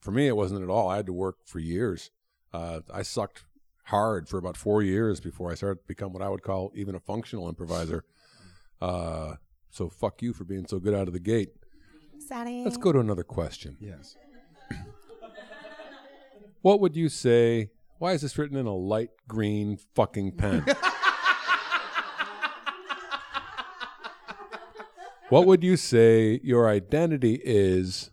for 0.02 0.12
me, 0.12 0.28
it 0.28 0.36
wasn't 0.36 0.62
at 0.64 0.70
all. 0.70 0.90
I 0.90 0.98
had 0.98 1.06
to 1.08 1.14
work 1.14 1.38
for 1.46 1.60
years. 1.60 2.12
Uh, 2.54 2.82
I 2.94 3.02
sucked 3.04 3.44
hard 3.86 4.30
for 4.30 4.38
about 4.38 4.56
four 4.58 4.82
years 4.84 5.20
before 5.20 5.52
I 5.52 5.56
started 5.56 5.82
to 5.82 5.88
become 5.88 6.14
what 6.14 6.22
I 6.22 6.30
would 6.30 6.44
call 6.44 6.72
even 6.76 6.96
a 6.96 7.00
functional 7.00 7.50
improviser. 7.50 8.04
Uh, 8.82 9.36
so 9.70 9.90
fuck 9.90 10.22
you 10.22 10.34
for 10.34 10.44
being 10.44 10.66
so 10.68 10.80
good 10.80 10.94
out 10.94 11.08
of 11.08 11.14
the 11.14 11.20
gate. 11.20 11.50
Sorry. 12.20 12.64
Let's 12.64 12.78
go 12.78 12.92
to 12.92 13.00
another 13.00 13.24
question. 13.24 13.78
yes. 13.80 14.16
What 16.62 16.82
would 16.82 16.94
you 16.98 17.08
say? 17.08 17.70
Why 18.00 18.12
is 18.12 18.22
this 18.22 18.38
written 18.38 18.58
in 18.58 18.66
a 18.66 18.76
light 18.76 19.12
green 19.30 19.78
fucking 19.96 20.34
pen? 20.34 20.66
what 25.30 25.46
would 25.46 25.64
you 25.64 25.78
say 25.78 26.42
your 26.44 26.68
identity 26.68 27.40
is 27.44 28.12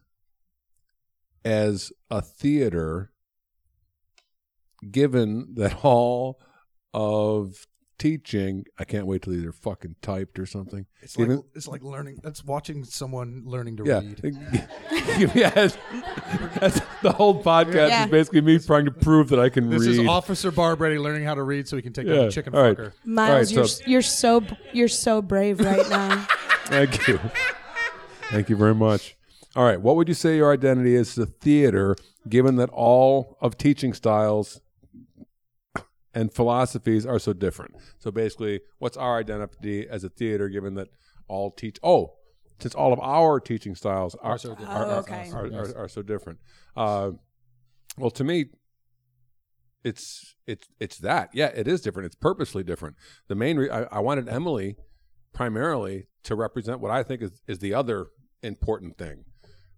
as 1.45 1.93
a 2.11 2.23
theater, 2.23 3.11
given 4.91 5.55
that 5.55 5.85
all 5.85 6.41
of 6.95 7.67
teaching, 7.99 8.65
I 8.79 8.85
can't 8.85 9.07
wait 9.07 9.23
till 9.23 9.33
these 9.33 9.45
are 9.45 9.53
fucking 9.53 9.97
typed 10.03 10.39
or 10.39 10.47
something. 10.47 10.87
It's 11.03 11.17
like 11.19 11.25
Even- 11.27 11.43
it's 11.55 11.67
like 11.69 11.83
learning. 11.83 12.21
That's 12.23 12.45
watching 12.45 12.85
someone 12.85 13.43
learning 13.47 13.77
to 13.79 13.85
Yeah. 13.85 14.01
read. 14.01 14.39
yes. 15.35 15.77
That's, 16.61 16.81
the 17.03 17.13
whole 17.13 17.43
podcast 17.43 17.89
Yeah. 17.89 18.05
is 18.05 18.11
basically 18.11 18.41
me 18.43 18.59
trying 18.59 18.85
to 18.87 18.91
prove 18.91 19.29
that 19.31 19.39
I 19.41 19.49
can 19.49 19.71
This 19.71 19.87
read. 19.87 20.01
is 20.01 20.07
Officer 20.07 20.51
Barbrady 20.53 21.01
learning 21.03 21.25
how 21.25 21.35
to 21.35 21.43
read 21.43 21.69
so 21.69 21.77
he 21.77 21.83
can 21.83 21.93
take 21.93 22.07
down 22.07 22.17
Yeah. 22.17 22.25
the 22.27 22.31
chicken 22.33 22.55
All 22.55 22.63
right. 22.63 22.77
fucker. 22.77 22.93
Miles, 23.05 23.31
All 23.31 23.37
right, 23.37 23.51
you're 23.51 23.67
so- 23.67 23.85
you're 23.87 24.03
so 24.03 24.45
you're 24.73 24.89
so 24.89 25.23
brave 25.23 25.61
right 25.61 25.89
now. 25.89 26.27
Thank 26.67 27.07
you. 27.09 27.19
Thank 28.31 28.49
you 28.51 28.57
very 28.57 28.75
much. 28.75 29.17
All 29.55 29.65
right. 29.65 29.81
What 29.81 29.97
would 29.97 30.09
you 30.09 30.15
say 30.15 30.37
your 30.37 30.53
identity 30.53 30.95
is 30.95 31.15
to 31.15 31.27
theater, 31.27 31.97
given 32.29 32.57
that 32.57 32.69
all 32.71 33.39
of 33.41 33.57
teaching 33.57 33.95
styles 33.95 34.61
and 36.17 36.33
philosophies 36.35 37.05
are 37.07 37.19
so 37.21 37.33
different? 37.33 37.77
So 37.99 38.11
basically, 38.11 38.61
what's 38.79 38.97
our 38.97 39.19
identity 39.19 39.87
as 39.89 40.03
a 40.03 40.09
theater, 40.09 40.49
given 40.49 40.75
that 40.75 40.89
all 41.29 41.51
teach? 41.53 41.79
Oh, 41.83 42.15
since 42.59 42.75
all 42.75 42.93
of 42.93 42.99
our 43.01 43.39
teaching 43.39 43.75
styles 43.75 44.17
are, 44.23 44.39
so 44.39 44.51
different. 44.55 44.71
are, 44.71 44.87
Oh, 44.87 44.91
are- 44.91 44.99
okay. 45.01 45.31
are, 45.31 45.47
are, 45.47 45.77
are 45.85 45.89
so 45.89 46.03
different. 46.03 46.39
Uh, 46.75 47.11
well, 47.99 48.11
to 48.11 48.25
me, 48.25 48.47
it's 49.85 50.35
it's 50.47 50.67
it's 50.81 50.99
that. 50.99 51.31
Yeah, 51.33 51.47
it 51.55 51.69
is 51.69 51.81
different. 51.81 52.07
It's 52.07 52.17
purposely 52.17 52.65
different. 52.65 52.97
The 53.29 53.35
main 53.35 53.57
re- 53.59 53.71
I, 53.71 53.83
I 53.85 53.99
wanted 54.01 54.29
Emily 54.29 54.77
primarily 55.33 56.07
to 56.25 56.35
represent 56.35 56.81
what 56.81 56.91
I 56.91 57.03
think 57.03 57.23
is 57.23 57.41
is 57.47 57.59
the 57.61 57.75
other 57.75 58.07
important 58.43 58.99
thing, 58.99 59.25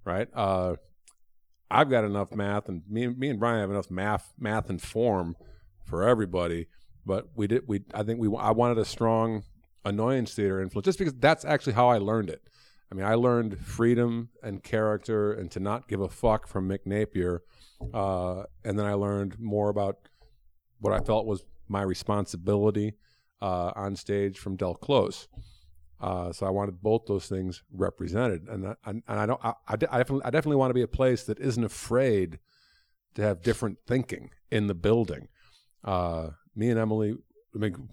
right? 0.05 0.29
Uh, 0.35 0.77
I've 1.71 1.91
got 1.91 2.05
enough 2.05 2.33
math, 2.35 2.69
and 2.69 2.83
me, 2.89 3.09
me 3.09 3.29
and 3.29 3.39
Brian 3.39 3.61
have 3.61 3.71
enough 3.71 3.91
math, 3.91 4.33
math 4.39 4.71
and 4.71 4.81
form 4.81 5.37
for 5.89 6.07
everybody. 6.07 6.67
But 7.05 7.29
we 7.35 7.47
did, 7.47 7.63
we 7.67 7.83
I 7.95 8.03
think 8.03 8.21
we 8.21 8.29
I 8.39 8.51
wanted 8.51 8.79
a 8.79 8.85
strong 8.85 9.45
annoyance 9.85 10.35
theater 10.35 10.61
influence, 10.61 10.85
just 10.85 10.99
because 10.99 11.15
that's 11.15 11.45
actually 11.45 11.73
how 11.73 11.89
I 11.89 11.99
learned 11.99 12.31
it. 12.31 12.43
I 12.91 12.95
mean, 12.95 13.05
I 13.05 13.15
learned 13.15 13.59
freedom 13.59 14.31
and 14.43 14.63
character, 14.63 15.33
and 15.33 15.51
to 15.51 15.61
not 15.61 15.89
give 15.89 16.01
a 16.01 16.09
fuck 16.09 16.47
from 16.47 16.69
Mick 16.69 16.87
Napier, 16.87 17.43
uh, 17.93 18.45
and 18.65 18.79
then 18.79 18.87
I 18.87 18.95
learned 18.95 19.39
more 19.39 19.69
about 19.69 19.97
what 20.81 20.93
I 20.93 21.01
felt 21.01 21.27
was 21.27 21.45
my 21.69 21.83
responsibility 21.83 22.95
uh, 23.43 23.73
on 23.75 23.97
stage 23.97 24.39
from 24.39 24.57
Del 24.57 24.75
Close. 24.75 25.29
Uh, 26.01 26.33
so 26.33 26.47
I 26.47 26.51
wanted 26.51 26.81
both 26.81 27.07
those 27.07 27.27
things 27.27 27.63
represented, 27.73 28.47
and 28.49 28.69
I, 28.69 28.75
and 28.85 29.03
I 29.09 29.27
don't. 29.27 29.45
I, 29.45 29.55
I, 29.67 29.77
definitely, 29.77 30.25
I 30.25 30.31
definitely 30.31 30.57
want 30.57 30.71
to 30.71 30.75
be 30.75 30.83
a 30.83 30.89
place 30.89 31.25
that 31.25 31.41
isn't 31.41 31.65
afraid 31.65 32.39
to 33.15 33.23
have 33.23 33.43
different 33.43 33.79
thinking 33.87 34.31
in 34.51 34.69
the 34.69 34.75
building. 34.75 35.29
Uh, 35.89 36.31
me 36.55 36.69
and 36.69 36.79
Emily, 36.79 37.17
I 37.55 37.59
mean, 37.59 37.89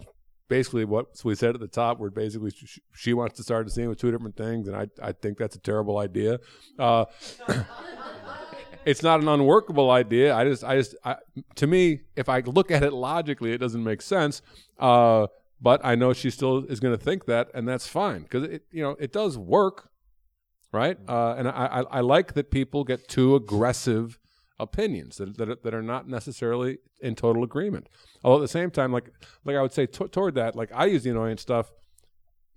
basically 0.50 0.84
what 0.84 1.08
we 1.24 1.34
said 1.34 1.56
at 1.56 1.62
the 1.62 1.68
top, 1.68 1.98
where 1.98 2.10
basically 2.10 2.52
she, 2.52 2.82
she 2.94 3.14
wants 3.14 3.38
to 3.38 3.44
start 3.44 3.66
a 3.68 3.70
scene 3.70 3.88
with 3.88 4.00
two 4.00 4.12
different 4.12 4.36
things, 4.36 4.68
and 4.68 4.76
I, 4.76 4.88
I 5.02 5.14
think 5.14 5.38
that's 5.38 5.56
a 5.56 5.60
terrible 5.60 5.98
idea. 5.98 6.42
Uh, 6.78 7.06
it's 8.86 9.02
not 9.02 9.22
an 9.22 9.30
unworkable 9.30 9.92
idea. 9.92 10.36
I 10.36 10.44
just, 10.44 10.66
I 10.66 10.76
just, 10.76 10.98
I, 11.06 11.16
to 11.56 11.68
me, 11.68 12.02
if 12.18 12.28
I 12.28 12.42
look 12.42 12.70
at 12.70 12.84
it 12.84 12.92
logically, 12.92 13.54
it 13.54 13.60
doesn't 13.60 13.84
make 13.84 14.02
sense. 14.02 14.42
Uh, 14.78 15.28
but 15.62 15.80
I 15.86 15.96
know 15.96 16.12
she 16.12 16.32
still 16.32 16.66
is 16.66 16.82
going 16.82 16.98
to 16.98 17.02
think 17.02 17.28
that, 17.28 17.50
and 17.54 17.66
that's 17.66 17.88
fine 17.88 18.24
because 18.24 18.44
it, 18.44 18.64
you 18.72 18.84
know, 18.84 18.98
it 19.00 19.14
does 19.14 19.38
work, 19.38 19.88
right? 20.74 20.98
Uh, 21.08 21.36
and 21.38 21.48
I, 21.48 21.52
I, 21.52 21.82
I 21.84 22.00
like 22.02 22.34
that 22.34 22.52
people 22.52 22.84
get 22.84 23.08
too 23.08 23.36
aggressive 23.36 24.20
opinions 24.60 25.18
that, 25.18 25.38
that, 25.38 25.64
that 25.64 25.74
are 25.74 25.82
not 25.82 26.08
necessarily 26.08 26.78
in 27.02 27.16
total 27.16 27.44
agreement. 27.44 27.88
Although 28.24 28.38
at 28.38 28.42
the 28.42 28.48
same 28.48 28.72
time, 28.72 28.92
like 28.92 29.10
like 29.44 29.56
I 29.56 29.62
would 29.62 29.74
say 29.74 29.86
t- 29.86 30.08
toward 30.08 30.36
that, 30.36 30.56
like 30.56 30.72
I 30.74 30.86
use 30.86 31.04
the 31.04 31.10
annoyance 31.12 31.42
stuff, 31.42 31.72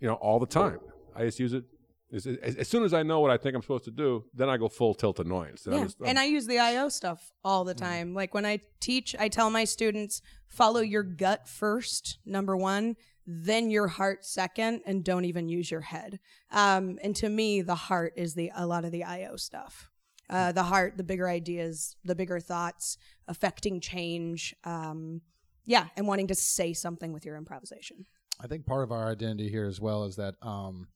you 0.00 0.06
know, 0.08 0.14
all 0.14 0.38
the 0.38 0.46
time. 0.46 0.78
I 1.14 1.24
just 1.24 1.40
use 1.40 1.52
it 1.52 1.64
as, 2.12 2.26
as, 2.26 2.56
as 2.56 2.68
soon 2.68 2.84
as 2.84 2.94
I 2.94 3.02
know 3.02 3.20
what 3.20 3.30
I 3.30 3.37
think 3.37 3.54
I'm 3.54 3.62
supposed 3.62 3.84
to 3.84 3.90
do, 3.90 4.24
then 4.32 4.48
I 4.48 4.56
go 4.56 4.68
full 4.68 4.94
tilt 4.94 5.18
annoyance. 5.18 5.66
And, 5.66 5.74
Yeah. 5.74 5.84
Just- 5.84 5.96
and 6.04 6.18
I 6.18 6.24
use 6.24 6.46
the 6.46 6.58
IO 6.58 6.88
stuff 6.88 7.32
all 7.44 7.64
the 7.64 7.74
time. 7.74 8.14
Like 8.14 8.32
when 8.32 8.46
I 8.46 8.61
teach, 8.80 9.14
I 9.18 9.28
tell 9.28 9.50
my 9.50 9.64
students 9.64 10.22
follow 10.46 10.80
your 10.80 11.02
gut 11.02 11.48
first, 11.48 12.18
number 12.24 12.56
one, 12.56 12.96
then 13.26 13.70
your 13.70 13.88
heart 13.88 14.24
second, 14.24 14.80
and 14.87 15.04
don't 15.04 15.26
even 15.26 15.50
use 15.50 15.70
your 15.70 15.82
head. 15.82 16.18
Um, 16.50 16.98
and 17.02 17.14
to 17.16 17.28
me, 17.28 17.61
the 17.61 17.74
heart 17.74 18.14
is 18.16 18.34
the 18.34 18.50
a 18.56 18.66
lot 18.66 18.87
of 18.87 18.92
the 18.92 19.04
IO 19.04 19.37
stuff. 19.37 19.90
Uh, 20.31 20.53
the 20.53 20.62
heart, 20.62 20.97
the 20.97 21.05
bigger 21.05 21.29
ideas, 21.29 21.97
the 22.05 22.14
bigger 22.14 22.38
thoughts, 22.38 22.99
affecting 23.29 23.81
change. 23.81 24.55
Um, 24.64 25.23
yeah, 25.64 25.87
and 25.97 26.07
wanting 26.07 26.27
to 26.29 26.35
say 26.35 26.73
something 26.73 27.12
with 27.12 27.25
your 27.25 27.37
improvisation. 27.37 28.07
I 28.41 28.47
think 28.47 28.67
part 28.67 28.85
of 28.85 28.93
our 28.93 29.11
identity 29.11 29.49
here 29.49 29.67
as 29.67 29.81
well 29.81 30.05
is 30.05 30.17
that 30.17 30.35
um, 30.43 30.88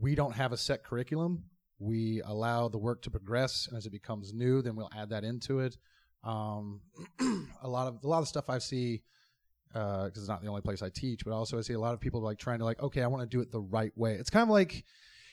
we 0.00 0.14
don't 0.14 0.32
have 0.32 0.52
a 0.52 0.56
set 0.56 0.84
curriculum. 0.84 1.44
We 1.78 2.22
allow 2.24 2.68
the 2.68 2.78
work 2.78 3.02
to 3.02 3.10
progress, 3.10 3.66
and 3.68 3.76
as 3.76 3.86
it 3.86 3.90
becomes 3.90 4.32
new, 4.32 4.62
then 4.62 4.76
we'll 4.76 4.90
add 4.96 5.10
that 5.10 5.24
into 5.24 5.60
it. 5.60 5.76
Um, 6.22 6.80
a 7.62 7.68
lot 7.68 7.88
of 7.88 8.04
a 8.04 8.08
lot 8.08 8.20
of 8.20 8.28
stuff 8.28 8.50
I 8.50 8.58
see 8.58 9.02
because 9.72 10.12
it's 10.16 10.28
not 10.28 10.42
the 10.42 10.48
only 10.48 10.60
place 10.60 10.82
I 10.82 10.90
teach, 10.90 11.24
but 11.24 11.32
also 11.32 11.58
I 11.58 11.60
see 11.60 11.74
a 11.74 11.80
lot 11.80 11.94
of 11.94 12.00
people 12.00 12.20
like 12.20 12.38
trying 12.38 12.58
to 12.58 12.64
like, 12.64 12.82
okay, 12.82 13.02
I 13.02 13.06
want 13.06 13.22
to 13.22 13.28
do 13.28 13.40
it 13.40 13.52
the 13.52 13.60
right 13.60 13.96
way. 13.96 14.14
It's 14.14 14.30
kind 14.30 14.42
of 14.42 14.48
like 14.48 14.84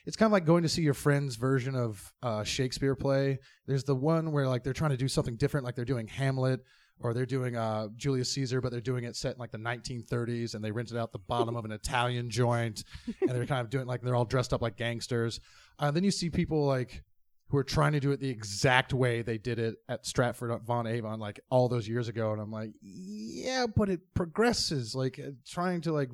it's 0.08 0.16
kind 0.16 0.28
of 0.28 0.32
like 0.32 0.46
going 0.46 0.64
to 0.64 0.70
see 0.70 0.82
your 0.82 0.94
friend's 0.94 1.36
version 1.36 1.76
of 1.76 2.14
uh, 2.24 2.42
Shakespeare 2.46 2.96
play. 2.96 3.40
There's 3.66 3.84
the 3.84 3.94
one 3.94 4.32
where 4.32 4.48
like 4.48 4.64
they're 4.64 4.72
trying 4.72 4.92
to 4.92 4.98
do 4.98 5.10
something 5.10 5.36
different, 5.36 5.66
like 5.66 5.76
they're 5.76 5.84
doing 5.84 6.08
Hamlet 6.08 6.62
or 7.02 7.14
they're 7.14 7.26
doing 7.26 7.58
uh, 7.58 7.90
Julius 7.98 8.32
Caesar, 8.32 8.62
but 8.62 8.72
they're 8.72 8.80
doing 8.80 9.04
it 9.04 9.18
set 9.18 9.34
in 9.34 9.38
like 9.38 9.52
the 9.52 9.58
1930s, 9.58 10.56
and 10.56 10.64
they 10.64 10.72
rented 10.72 10.96
out 10.96 11.12
the 11.12 11.20
bottom 11.20 11.58
of 11.58 11.66
an 11.66 11.74
Italian 11.74 12.30
joint, 12.30 12.86
and 13.22 13.32
they're 13.32 13.46
kind 13.46 13.60
of 13.60 13.70
doing 13.70 13.86
like 13.86 14.02
they're 14.02 14.16
all 14.16 14.24
dressed 14.24 14.54
up 14.54 14.62
like 14.62 14.78
gangsters. 14.78 15.42
Uh, 15.78 15.92
then 15.92 16.06
you 16.06 16.12
see 16.12 16.30
people 16.30 16.66
like 16.66 17.04
who 17.50 17.58
are 17.58 17.64
trying 17.64 17.92
to 17.92 18.00
do 18.00 18.12
it 18.12 18.22
the 18.22 18.30
exact 18.30 18.94
way 18.94 19.22
they 19.22 19.38
did 19.38 19.60
it 19.60 19.76
at 19.90 20.06
Stratford 20.06 20.58
von 20.66 20.88
Avon 20.88 21.20
like 21.20 21.42
all 21.50 21.68
those 21.68 21.86
years 21.86 22.08
ago, 22.08 22.32
and 22.32 22.42
I'm 22.42 22.52
like, 22.52 22.72
yeah, 22.82 23.66
but 23.68 23.90
it 23.90 24.00
progresses, 24.14 24.96
like 24.96 25.20
uh, 25.20 25.32
trying 25.46 25.82
to 25.82 25.92
like 25.92 26.12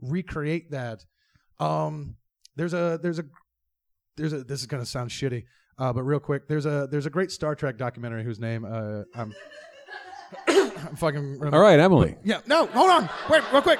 recreate 0.00 0.70
that. 0.70 1.04
Um, 1.58 2.14
there's 2.56 2.74
a 2.74 2.98
there's 3.02 3.18
a 3.18 3.24
there's 4.16 4.32
a 4.32 4.44
this 4.44 4.60
is 4.60 4.66
gonna 4.66 4.86
sound 4.86 5.10
shitty, 5.10 5.44
uh, 5.78 5.92
but 5.92 6.02
real 6.02 6.20
quick, 6.20 6.48
there's 6.48 6.66
a 6.66 6.88
there's 6.90 7.06
a 7.06 7.10
great 7.10 7.30
Star 7.30 7.54
Trek 7.54 7.78
documentary 7.78 8.24
whose 8.24 8.40
name 8.40 8.64
uh, 8.64 9.02
I'm 9.14 9.34
I'm 10.48 10.96
fucking 10.96 11.40
all 11.42 11.60
right, 11.60 11.78
Emily. 11.78 12.16
yeah, 12.24 12.40
no, 12.46 12.66
hold 12.66 12.90
on. 12.90 13.08
Wait, 13.30 13.42
real 13.52 13.62
quick. 13.62 13.78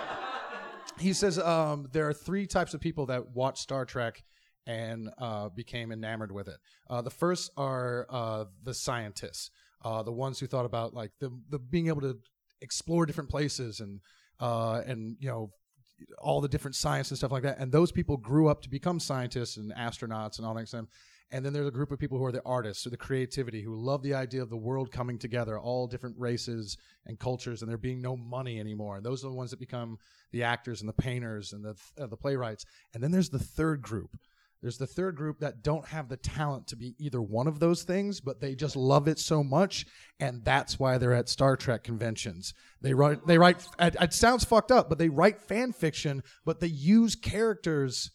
He 0.98 1.12
says 1.12 1.38
um, 1.38 1.88
there 1.92 2.08
are 2.08 2.12
three 2.14 2.46
types 2.46 2.72
of 2.72 2.80
people 2.80 3.06
that 3.06 3.34
watch 3.34 3.60
Star 3.60 3.84
Trek 3.84 4.22
and 4.66 5.10
uh, 5.18 5.48
became 5.48 5.92
enamored 5.92 6.32
with 6.32 6.48
it. 6.48 6.56
Uh, 6.88 7.02
the 7.02 7.10
first 7.10 7.50
are 7.56 8.06
uh, 8.08 8.44
the 8.62 8.74
scientists, 8.74 9.50
uh, 9.84 10.02
the 10.02 10.12
ones 10.12 10.38
who 10.38 10.46
thought 10.46 10.64
about 10.64 10.94
like 10.94 11.10
the, 11.20 11.30
the 11.50 11.58
being 11.58 11.88
able 11.88 12.00
to 12.00 12.16
explore 12.60 13.06
different 13.06 13.28
places 13.28 13.80
and 13.80 14.00
uh, 14.40 14.82
and 14.86 15.16
you 15.20 15.28
know 15.28 15.50
all 16.18 16.40
the 16.40 16.48
different 16.48 16.74
science 16.74 17.10
and 17.10 17.18
stuff 17.18 17.32
like 17.32 17.42
that. 17.42 17.58
And 17.58 17.70
those 17.70 17.92
people 17.92 18.16
grew 18.16 18.48
up 18.48 18.62
to 18.62 18.68
become 18.68 18.98
scientists 19.00 19.56
and 19.56 19.72
astronauts 19.74 20.38
and 20.38 20.46
all 20.46 20.54
that 20.54 20.68
stuff. 20.68 20.86
And 21.30 21.44
then 21.44 21.52
there's 21.52 21.66
a 21.66 21.72
group 21.72 21.90
of 21.90 21.98
people 21.98 22.18
who 22.18 22.24
are 22.24 22.32
the 22.32 22.42
artists 22.44 22.86
or 22.86 22.90
the 22.90 22.96
creativity 22.96 23.62
who 23.62 23.74
love 23.74 24.02
the 24.02 24.14
idea 24.14 24.42
of 24.42 24.50
the 24.50 24.56
world 24.56 24.92
coming 24.92 25.18
together, 25.18 25.58
all 25.58 25.86
different 25.86 26.16
races 26.18 26.76
and 27.06 27.18
cultures, 27.18 27.62
and 27.62 27.68
there 27.68 27.78
being 27.78 28.00
no 28.00 28.16
money 28.16 28.60
anymore. 28.60 28.96
And 28.96 29.04
those 29.04 29.24
are 29.24 29.28
the 29.28 29.34
ones 29.34 29.50
that 29.50 29.58
become 29.58 29.98
the 30.32 30.42
actors 30.42 30.80
and 30.80 30.88
the 30.88 30.92
painters 30.92 31.52
and 31.52 31.64
the 31.64 31.74
uh, 32.00 32.06
the 32.06 32.16
playwrights. 32.16 32.64
And 32.92 33.02
then 33.02 33.10
there's 33.10 33.30
the 33.30 33.38
third 33.38 33.82
group. 33.82 34.10
There's 34.64 34.78
the 34.78 34.86
third 34.86 35.14
group 35.14 35.40
that 35.40 35.62
don't 35.62 35.86
have 35.88 36.08
the 36.08 36.16
talent 36.16 36.68
to 36.68 36.76
be 36.76 36.94
either 36.98 37.20
one 37.20 37.46
of 37.46 37.60
those 37.60 37.82
things, 37.82 38.18
but 38.18 38.40
they 38.40 38.54
just 38.54 38.76
love 38.76 39.08
it 39.08 39.18
so 39.18 39.44
much, 39.44 39.84
and 40.20 40.42
that's 40.42 40.78
why 40.78 40.96
they're 40.96 41.12
at 41.12 41.28
Star 41.28 41.54
Trek 41.54 41.84
conventions. 41.84 42.54
They 42.80 42.94
write, 42.94 43.26
they 43.26 43.36
write. 43.36 43.62
It, 43.78 44.14
sounds 44.14 44.42
fucked 44.42 44.72
up, 44.72 44.88
but 44.88 44.96
they 44.96 45.10
write 45.10 45.42
fan 45.42 45.72
fiction, 45.72 46.22
but 46.46 46.60
they 46.60 46.68
use 46.68 47.14
characters 47.14 48.10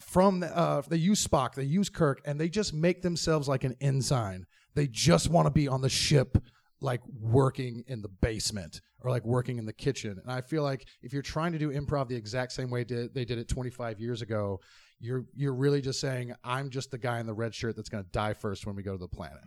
from 0.00 0.42
uh, 0.42 0.80
they 0.88 0.96
use 0.96 1.26
Spock, 1.26 1.54
they 1.54 1.64
use 1.64 1.90
Kirk, 1.90 2.22
and 2.24 2.40
they 2.40 2.48
just 2.48 2.72
make 2.72 3.02
themselves 3.02 3.46
like 3.46 3.62
an 3.62 3.76
ensign. 3.78 4.46
They 4.74 4.86
just 4.86 5.28
want 5.28 5.48
to 5.48 5.50
be 5.50 5.68
on 5.68 5.82
the 5.82 5.90
ship, 5.90 6.38
like 6.80 7.02
working 7.20 7.84
in 7.88 8.00
the 8.00 8.08
basement 8.08 8.80
or 9.02 9.10
like 9.10 9.26
working 9.26 9.58
in 9.58 9.66
the 9.66 9.72
kitchen. 9.74 10.18
And 10.22 10.32
I 10.32 10.40
feel 10.40 10.62
like 10.62 10.86
if 11.02 11.12
you're 11.12 11.20
trying 11.20 11.52
to 11.52 11.58
do 11.58 11.70
improv 11.70 12.08
the 12.08 12.16
exact 12.16 12.52
same 12.52 12.70
way 12.70 12.84
did, 12.84 13.12
they 13.12 13.26
did 13.26 13.36
it 13.36 13.48
25 13.48 14.00
years 14.00 14.22
ago, 14.22 14.60
you're 15.00 15.24
you're 15.34 15.54
really 15.54 15.80
just 15.80 16.00
saying 16.00 16.34
I'm 16.42 16.70
just 16.70 16.90
the 16.90 16.98
guy 16.98 17.20
in 17.20 17.26
the 17.26 17.34
red 17.34 17.54
shirt 17.54 17.76
that's 17.76 17.88
going 17.88 18.04
to 18.04 18.10
die 18.10 18.34
first 18.34 18.66
when 18.66 18.76
we 18.76 18.82
go 18.82 18.92
to 18.92 18.98
the 18.98 19.08
planet. 19.08 19.38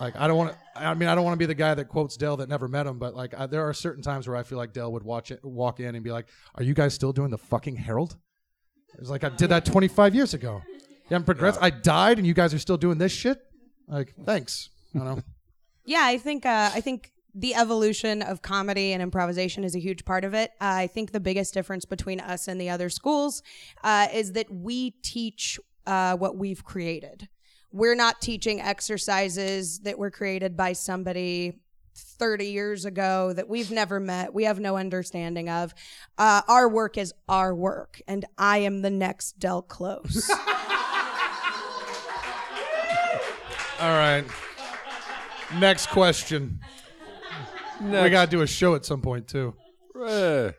Like 0.00 0.16
I 0.16 0.28
don't 0.28 0.36
want 0.36 0.52
to. 0.52 0.58
I 0.76 0.94
mean, 0.94 1.08
I 1.08 1.14
don't 1.14 1.24
want 1.24 1.34
to 1.34 1.38
be 1.38 1.46
the 1.46 1.54
guy 1.54 1.74
that 1.74 1.86
quotes 1.86 2.16
Del 2.16 2.36
that 2.36 2.48
never 2.48 2.68
met 2.68 2.86
him, 2.86 2.98
but 2.98 3.14
like 3.14 3.34
I, 3.36 3.46
there 3.46 3.68
are 3.68 3.74
certain 3.74 4.02
times 4.02 4.28
where 4.28 4.36
I 4.36 4.44
feel 4.44 4.58
like 4.58 4.72
Del 4.72 4.92
would 4.92 5.02
watch 5.02 5.30
it, 5.30 5.44
walk 5.44 5.80
in 5.80 5.94
and 5.94 6.04
be 6.04 6.12
like, 6.12 6.28
"Are 6.54 6.62
you 6.62 6.72
guys 6.74 6.94
still 6.94 7.12
doing 7.12 7.30
the 7.30 7.38
fucking 7.38 7.76
Herald?" 7.76 8.16
It's 8.98 9.10
like 9.10 9.24
I 9.24 9.28
did 9.28 9.48
that 9.48 9.64
25 9.64 10.14
years 10.14 10.34
ago. 10.34 10.62
You 10.68 11.14
haven't 11.14 11.26
progressed. 11.26 11.58
I 11.60 11.70
died, 11.70 12.18
and 12.18 12.26
you 12.26 12.34
guys 12.34 12.54
are 12.54 12.58
still 12.58 12.76
doing 12.76 12.98
this 12.98 13.12
shit. 13.12 13.38
Like, 13.86 14.14
thanks. 14.24 14.70
I 14.94 14.98
don't 14.98 15.16
know. 15.16 15.22
Yeah, 15.84 16.02
I 16.04 16.18
think 16.18 16.44
uh, 16.44 16.70
I 16.74 16.82
think 16.82 17.10
the 17.38 17.54
evolution 17.54 18.20
of 18.20 18.42
comedy 18.42 18.92
and 18.92 19.00
improvisation 19.00 19.62
is 19.62 19.76
a 19.76 19.78
huge 19.78 20.04
part 20.04 20.24
of 20.24 20.34
it. 20.34 20.50
Uh, 20.60 20.82
I 20.82 20.86
think 20.88 21.12
the 21.12 21.20
biggest 21.20 21.54
difference 21.54 21.84
between 21.84 22.18
us 22.18 22.48
and 22.48 22.60
the 22.60 22.68
other 22.68 22.90
schools 22.90 23.44
uh, 23.84 24.08
is 24.12 24.32
that 24.32 24.50
we 24.52 24.90
teach 25.02 25.60
uh, 25.86 26.16
what 26.16 26.36
we've 26.36 26.64
created. 26.64 27.28
We're 27.70 27.94
not 27.94 28.20
teaching 28.20 28.60
exercises 28.60 29.80
that 29.80 29.98
were 29.98 30.10
created 30.10 30.56
by 30.56 30.72
somebody 30.72 31.60
30 31.94 32.46
years 32.46 32.84
ago 32.84 33.32
that 33.32 33.48
we've 33.48 33.70
never 33.70 34.00
met, 34.00 34.34
we 34.34 34.44
have 34.44 34.58
no 34.58 34.76
understanding 34.76 35.48
of. 35.48 35.74
Uh, 36.16 36.42
our 36.48 36.68
work 36.68 36.98
is 36.98 37.12
our 37.28 37.54
work, 37.54 38.00
and 38.08 38.24
I 38.36 38.58
am 38.58 38.82
the 38.82 38.90
next 38.90 39.38
Del 39.38 39.62
Close. 39.62 40.28
All 43.80 43.90
right. 43.90 44.24
Next 45.58 45.86
question. 45.88 46.60
We 47.80 48.10
got 48.10 48.24
to 48.26 48.30
do 48.30 48.42
a 48.42 48.46
show 48.46 48.74
at 48.74 48.84
some 48.84 49.00
point 49.00 49.28
too. 49.28 49.54
Eh. 50.06 50.50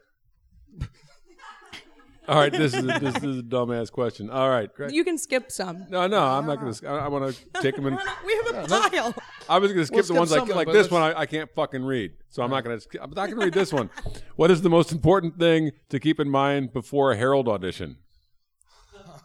All 2.29 2.35
right, 2.35 2.51
this 2.51 2.75
is 2.75 2.83
a, 2.83 2.99
this 2.99 3.15
is 3.23 3.39
a 3.39 3.41
dumbass 3.41 3.91
question. 3.91 4.29
All 4.29 4.47
right, 4.47 4.71
great. 4.71 4.93
you 4.93 5.03
can 5.03 5.17
skip 5.17 5.51
some. 5.51 5.87
No, 5.89 6.05
no, 6.05 6.23
I'm 6.23 6.45
not 6.45 6.59
gonna. 6.59 6.75
I, 6.85 7.05
I 7.05 7.07
want 7.07 7.33
to 7.33 7.61
take 7.61 7.75
them 7.75 7.87
in. 7.87 7.97
We 8.25 8.33
have 8.35 8.65
a 8.65 8.67
pile. 8.67 9.15
I 9.49 9.57
was 9.57 9.71
going 9.71 9.81
to 9.81 9.85
skip 9.87 9.95
We'll 9.95 10.03
the 10.03 10.05
skip 10.05 10.17
ones 10.17 10.31
like 10.31 10.37
some 10.37 10.43
of 10.43 10.47
them, 10.49 10.57
like 10.57 10.67
but 10.67 10.73
this 10.73 10.91
let's- 10.91 10.91
one. 10.91 11.01
I, 11.01 11.21
I 11.21 11.25
can't 11.25 11.49
fucking 11.55 11.83
read, 11.83 12.11
so 12.29 12.43
I'm 12.43 12.51
not 12.51 12.63
going 12.63 12.79
to. 12.79 13.03
I'm 13.03 13.09
not 13.09 13.29
going 13.29 13.39
to 13.39 13.45
read 13.45 13.53
this 13.55 13.73
one. 13.73 13.89
What 14.35 14.51
is 14.51 14.61
the 14.61 14.69
most 14.69 14.91
important 14.91 15.39
thing 15.39 15.71
to 15.89 15.99
keep 15.99 16.19
in 16.19 16.29
mind 16.29 16.71
before 16.71 17.11
a 17.11 17.17
Herald 17.17 17.49
audition? 17.49 17.97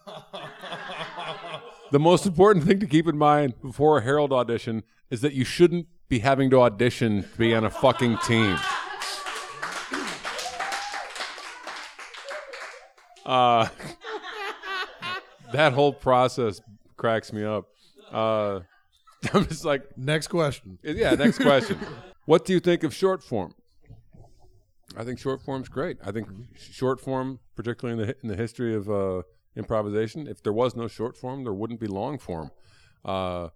the 1.92 2.00
most 2.00 2.24
important 2.26 2.64
thing 2.64 2.80
to 2.80 2.86
keep 2.86 3.06
in 3.06 3.18
mind 3.18 3.60
before 3.60 3.98
a 3.98 4.02
Herald 4.02 4.32
audition 4.32 4.82
is 5.10 5.20
that 5.20 5.34
you 5.34 5.44
shouldn't 5.44 5.86
be 6.14 6.20
having 6.20 6.48
to 6.48 6.60
audition 6.60 7.24
to 7.24 7.38
be 7.38 7.52
on 7.56 7.64
a 7.64 7.70
fucking 7.70 8.16
team. 8.18 8.56
Uh, 13.26 13.66
that 15.52 15.72
whole 15.72 15.92
process 15.92 16.60
cracks 16.96 17.32
me 17.32 17.42
up. 17.42 17.64
Uh, 18.12 18.60
I'm 19.34 19.44
just 19.48 19.64
like, 19.64 19.82
Next 19.98 20.28
question. 20.28 20.78
yeah, 20.84 21.14
next 21.14 21.38
question. 21.40 21.80
what 22.26 22.44
do 22.44 22.52
you 22.52 22.60
think 22.60 22.84
of 22.84 22.94
short 22.94 23.20
form? 23.24 23.52
I 24.96 25.02
think 25.02 25.18
short 25.18 25.42
form's 25.42 25.68
great. 25.68 25.96
I 26.04 26.12
think 26.12 26.28
short 26.56 27.00
form, 27.00 27.40
particularly 27.56 28.00
in 28.00 28.06
the 28.06 28.16
in 28.22 28.28
the 28.28 28.36
history 28.36 28.72
of 28.76 28.88
uh, 28.88 29.22
improvisation, 29.56 30.28
if 30.28 30.44
there 30.44 30.52
was 30.52 30.76
no 30.76 30.86
short 30.86 31.16
form, 31.16 31.42
there 31.42 31.52
wouldn't 31.52 31.80
be 31.80 31.88
long 31.88 32.18
form. 32.18 32.52
Uh, 33.04 33.48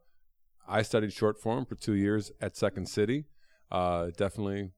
I 0.69 0.83
studied 0.83 1.13
short 1.13 1.39
form 1.41 1.65
for 1.65 1.75
two 1.75 1.95
years 1.95 2.31
at 2.41 2.57
Second 2.57 2.89
City. 2.89 3.25
Uh, 3.73 4.07
it 4.09 4.17
definitely 4.17 4.71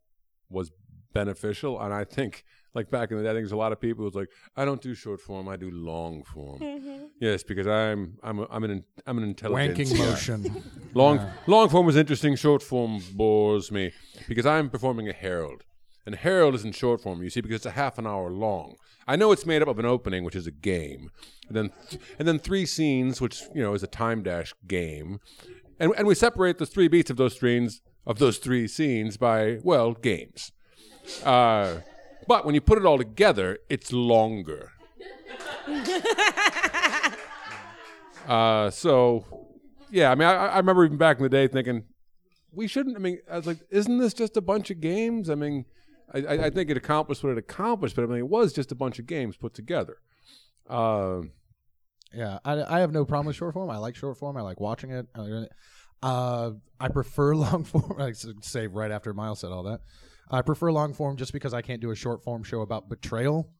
was 0.48 0.70
beneficial, 1.12 1.81
and 1.81 1.92
I 1.92 2.05
think, 2.05 2.44
like 2.74 2.90
back 2.90 3.11
in 3.11 3.16
the 3.16 3.22
day, 3.24 3.31
I 3.31 3.33
think 3.33 3.42
there's 3.42 3.53
a 3.53 3.57
lot 3.57 3.72
of 3.72 3.81
people 3.81 4.05
who's 4.05 4.14
like, 4.14 4.29
I 4.57 4.64
don't 4.64 4.81
do 4.81 4.94
short 4.94 5.20
form, 5.20 5.48
I 5.48 5.57
do 5.57 5.70
long 5.70 6.22
form. 6.24 6.61
Yes, 7.20 7.42
because 7.42 7.66
I'm 7.66 8.18
I'm 8.22 8.38
a, 8.40 8.46
I'm 8.50 8.64
an 8.64 8.85
I'm 9.07 9.18
an 9.18 9.24
intelligent 9.24 9.76
Wanking 9.79 9.98
guy. 9.98 10.05
motion. 10.07 10.62
Long 10.94 11.20
long 11.46 11.68
form 11.68 11.88
is 11.88 11.94
interesting. 11.96 12.35
Short 12.35 12.62
form 12.62 13.00
bores 13.12 13.70
me 13.70 13.92
because 14.29 14.44
I'm 14.46 14.68
performing 14.70 15.09
a 15.09 15.12
herald, 15.12 15.62
and 16.07 16.14
herald 16.16 16.55
is 16.57 16.64
in 16.64 16.72
short 16.72 17.00
form. 17.00 17.22
You 17.22 17.31
see, 17.31 17.40
because 17.40 17.57
it's 17.57 17.66
a 17.66 17.70
half 17.72 17.96
an 17.98 18.07
hour 18.09 18.29
long. 18.31 18.74
I 19.07 19.14
know 19.16 19.31
it's 19.33 19.46
made 19.46 19.62
up 19.62 19.68
of 19.68 19.79
an 19.79 19.85
opening, 19.87 20.24
which 20.24 20.35
is 20.37 20.46
a 20.48 20.50
game, 20.53 21.11
and 21.48 21.57
then 21.57 21.72
and 22.18 22.26
then 22.26 22.38
three 22.40 22.66
scenes, 22.66 23.20
which 23.20 23.42
you 23.55 23.62
know 23.62 23.74
is 23.74 23.83
a 23.85 23.88
time 23.88 24.22
dash 24.22 24.53
game, 24.66 25.20
and 25.80 25.92
and 25.98 26.06
we 26.06 26.14
separate 26.14 26.58
the 26.58 26.66
three 26.66 26.86
beats 26.86 27.10
of 27.10 27.16
those 27.16 27.40
scenes 27.40 27.82
of 28.06 28.18
those 28.18 28.38
three 28.38 28.68
scenes 28.68 29.16
by 29.16 29.58
well 29.64 29.94
games. 29.94 30.52
Uh, 31.24 31.78
but 32.28 32.46
when 32.46 32.54
you 32.54 32.60
put 32.60 32.78
it 32.78 32.86
all 32.86 32.98
together, 32.98 33.58
it's 33.68 33.92
longer. 33.92 34.70
Uh, 38.30 38.70
so, 38.70 39.24
yeah, 39.90 40.12
I 40.12 40.14
mean, 40.14 40.28
I, 40.28 40.46
I 40.46 40.56
remember 40.58 40.84
even 40.84 40.98
back 40.98 41.16
in 41.16 41.24
the 41.24 41.28
day 41.28 41.48
thinking, 41.48 41.82
we 42.52 42.68
shouldn't. 42.68 42.96
I 42.96 43.00
mean, 43.00 43.18
I 43.28 43.36
was 43.36 43.46
like, 43.46 43.58
isn't 43.70 43.98
this 43.98 44.14
just 44.14 44.36
a 44.36 44.40
bunch 44.40 44.70
of 44.70 44.80
games? 44.80 45.28
I 45.28 45.34
mean, 45.34 45.64
I, 46.14 46.18
I, 46.44 46.50
think 46.50 46.70
it 46.70 46.76
accomplished 46.76 47.24
what 47.24 47.30
it 47.30 47.38
accomplished, 47.38 47.96
but 47.96 48.02
I 48.04 48.06
mean, 48.06 48.18
it 48.18 48.28
was 48.28 48.52
just 48.52 48.70
a 48.70 48.76
bunch 48.76 49.00
of 49.00 49.06
games 49.06 49.36
put 49.36 49.52
together. 49.52 49.96
Uh, 50.68 51.22
Yeah, 52.12 52.38
I, 52.44 52.62
I 52.62 52.81
have 52.81 52.92
no 52.92 53.05
problem 53.05 53.27
with 53.27 53.37
short 53.37 53.55
form. 53.55 53.70
I 53.70 53.79
like 53.79 53.94
short 53.94 54.18
form. 54.18 54.37
I 54.37 54.42
like 54.42 54.61
watching 54.61 54.90
it. 54.90 55.07
Uh, 56.03 56.51
I 56.79 56.88
prefer 56.88 57.35
long 57.37 57.64
form. 57.64 58.01
I 58.01 58.12
say 58.12 58.66
right 58.66 58.90
after 58.90 59.14
Miles 59.14 59.40
said 59.40 59.53
all 59.53 59.62
that. 59.64 59.81
I 60.31 60.42
prefer 60.42 60.70
long 60.70 60.94
form 60.94 61.16
just 61.16 61.33
because 61.33 61.55
I 61.55 61.62
can't 61.62 61.81
do 61.81 61.90
a 61.90 61.96
short 61.96 62.23
form 62.23 62.42
show 62.42 62.61
about 62.61 62.88
betrayal. 62.88 63.51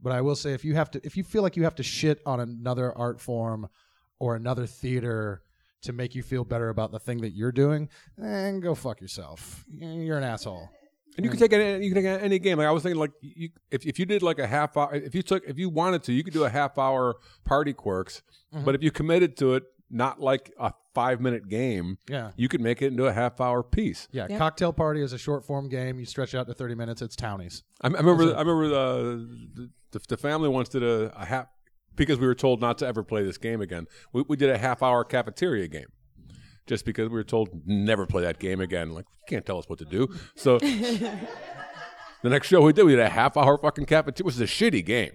But 0.00 0.12
I 0.12 0.20
will 0.20 0.36
say, 0.36 0.52
if 0.52 0.64
you 0.64 0.74
have 0.74 0.90
to, 0.92 1.00
if 1.04 1.16
you 1.16 1.24
feel 1.24 1.42
like 1.42 1.56
you 1.56 1.64
have 1.64 1.74
to 1.76 1.82
shit 1.82 2.20
on 2.24 2.38
another 2.38 2.96
art 2.96 3.20
form 3.20 3.68
or 4.20 4.36
another 4.36 4.66
theater 4.66 5.42
to 5.82 5.92
make 5.92 6.14
you 6.14 6.22
feel 6.22 6.44
better 6.44 6.68
about 6.68 6.92
the 6.92 6.98
thing 7.00 7.20
that 7.22 7.30
you're 7.30 7.52
doing, 7.52 7.88
then 8.16 8.60
go 8.60 8.74
fuck 8.74 9.00
yourself. 9.00 9.64
You're 9.72 10.18
an 10.18 10.24
asshole. 10.24 10.68
And 11.18 11.24
you 11.24 11.30
can 11.30 11.38
take 11.38 11.52
any, 11.52 11.84
you 11.84 11.92
can 11.92 12.02
take 12.02 12.22
any 12.22 12.38
game. 12.38 12.56
Like 12.58 12.66
I 12.66 12.70
was 12.70 12.82
thinking, 12.82 12.98
like 12.98 13.10
you, 13.20 13.50
if 13.70 13.84
if 13.84 13.98
you 13.98 14.06
did 14.06 14.22
like 14.22 14.38
a 14.38 14.46
half 14.46 14.76
hour, 14.76 14.94
if 14.94 15.14
you 15.14 15.22
took, 15.22 15.44
if 15.46 15.58
you 15.58 15.68
wanted 15.68 16.02
to, 16.04 16.12
you 16.14 16.24
could 16.24 16.32
do 16.32 16.44
a 16.44 16.48
half 16.48 16.78
hour 16.78 17.16
party 17.44 17.74
quirks. 17.74 18.22
But 18.52 18.74
if 18.74 18.82
you 18.82 18.90
committed 18.90 19.36
to 19.38 19.54
it, 19.54 19.64
not 19.90 20.20
like 20.20 20.50
a 20.58 20.72
five 20.94 21.20
minute 21.20 21.48
game, 21.48 21.98
Yeah. 22.08 22.30
you 22.36 22.48
could 22.48 22.60
make 22.60 22.80
it 22.82 22.86
into 22.88 23.06
a 23.06 23.12
half 23.12 23.40
hour 23.40 23.62
piece. 23.62 24.08
Yeah, 24.10 24.26
Yeah. 24.30 24.38
cocktail 24.38 24.72
party 24.72 25.02
is 25.02 25.12
a 25.12 25.18
short 25.18 25.44
form 25.44 25.68
game. 25.68 25.98
You 25.98 26.06
stretch 26.06 26.34
it 26.34 26.38
out 26.38 26.46
to 26.46 26.54
30 26.54 26.74
minutes. 26.74 27.02
It's 27.02 27.14
townies. 27.16 27.62
I, 27.82 27.88
I 27.88 27.90
remember. 27.90 28.34
I 28.36 28.40
remember 28.40 28.64
uh, 28.74 29.02
the, 29.92 30.00
the 30.08 30.16
family 30.16 30.48
once 30.48 30.68
did 30.68 30.82
a, 30.82 31.12
a 31.18 31.24
half 31.24 31.46
because 31.96 32.18
we 32.18 32.26
were 32.26 32.34
told 32.34 32.60
not 32.60 32.78
to 32.78 32.86
ever 32.86 33.02
play 33.02 33.22
this 33.24 33.38
game 33.38 33.60
again. 33.60 33.86
We, 34.12 34.24
we 34.28 34.36
did 34.36 34.50
a 34.50 34.58
half 34.58 34.82
hour 34.82 35.04
cafeteria 35.04 35.68
game 35.68 35.88
just 36.68 36.84
because 36.84 37.08
we 37.08 37.14
were 37.14 37.24
told 37.24 37.48
never 37.66 38.06
play 38.06 38.22
that 38.22 38.38
game 38.38 38.60
again. 38.60 38.92
Like 38.92 39.06
you 39.06 39.24
can't 39.28 39.44
tell 39.44 39.58
us 39.58 39.68
what 39.68 39.78
to 39.80 39.84
do. 39.84 40.08
So 40.36 40.58
the 40.58 41.18
next 42.22 42.48
show 42.48 42.60
we 42.60 42.72
did, 42.72 42.84
we 42.84 42.92
did 42.92 43.00
a 43.00 43.08
half 43.08 43.36
hour 43.36 43.58
fucking 43.58 43.86
cafeteria. 43.86 44.20
It 44.20 44.24
was 44.24 44.40
a 44.40 44.44
shitty 44.44 44.84
game. 44.84 45.12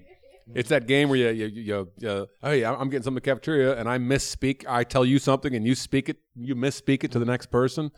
It's 0.54 0.70
that 0.70 0.88
game 0.88 1.08
where 1.08 1.18
you, 1.18 1.30
you, 1.30 1.46
you, 1.46 1.92
you 1.98 2.10
uh, 2.10 2.26
hey, 2.42 2.66
I'm 2.66 2.90
getting 2.90 3.04
something 3.04 3.12
in 3.12 3.16
the 3.16 3.22
cafeteria 3.22 3.78
and 3.78 3.88
I 3.88 3.98
misspeak. 3.98 4.66
I 4.68 4.84
tell 4.84 5.06
you 5.06 5.18
something 5.18 5.56
and 5.56 5.66
you 5.66 5.74
speak 5.74 6.10
it, 6.10 6.18
you 6.36 6.56
misspeak 6.56 7.06
it 7.06 7.12
to 7.12 7.20
the 7.20 7.26
next 7.26 7.46
person. 7.46 7.92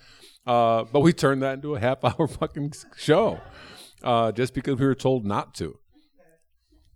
Uh, 0.46 0.84
but 0.84 1.00
we 1.00 1.12
turned 1.12 1.42
that 1.42 1.56
into 1.56 1.76
a 1.76 1.80
half 1.80 2.04
hour 2.04 2.28
fucking 2.28 2.74
show 2.96 3.40
uh, 4.04 4.32
just 4.32 4.54
because 4.54 4.78
we 4.78 4.86
were 4.86 4.96
told 4.96 5.26
not 5.26 5.56
to. 5.56 5.80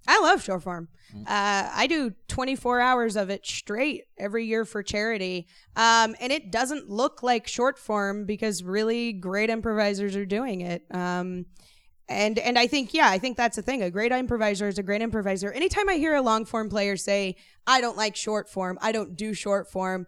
I 0.09 0.19
love 0.21 0.43
short 0.43 0.63
form. 0.63 0.87
Uh, 1.27 1.69
I 1.71 1.85
do 1.87 2.13
24 2.27 2.81
hours 2.81 3.15
of 3.15 3.29
it 3.29 3.45
straight 3.45 4.05
every 4.17 4.45
year 4.45 4.65
for 4.65 4.81
charity. 4.81 5.47
Um, 5.75 6.15
and 6.19 6.31
it 6.31 6.51
doesn't 6.51 6.89
look 6.89 7.21
like 7.21 7.47
short 7.47 7.77
form 7.77 8.25
because 8.25 8.63
really 8.63 9.13
great 9.13 9.51
improvisers 9.51 10.15
are 10.15 10.25
doing 10.25 10.61
it. 10.61 10.83
Um, 10.91 11.45
and 12.07 12.39
and 12.39 12.57
I 12.57 12.65
think 12.65 12.95
yeah, 12.95 13.07
I 13.07 13.19
think 13.19 13.37
that's 13.37 13.55
the 13.55 13.61
thing. 13.61 13.83
A 13.83 13.91
great 13.91 14.11
improviser 14.11 14.67
is 14.67 14.79
a 14.79 14.83
great 14.83 15.03
improviser. 15.03 15.51
Anytime 15.51 15.87
I 15.89 15.95
hear 15.95 16.15
a 16.15 16.23
long 16.23 16.43
form 16.43 16.67
player 16.67 16.97
say, 16.97 17.35
"I 17.67 17.81
don't 17.81 17.95
like 17.95 18.15
short 18.15 18.49
form. 18.49 18.79
I 18.81 18.91
don't 18.91 19.15
do 19.15 19.35
short 19.35 19.69
form," 19.69 20.07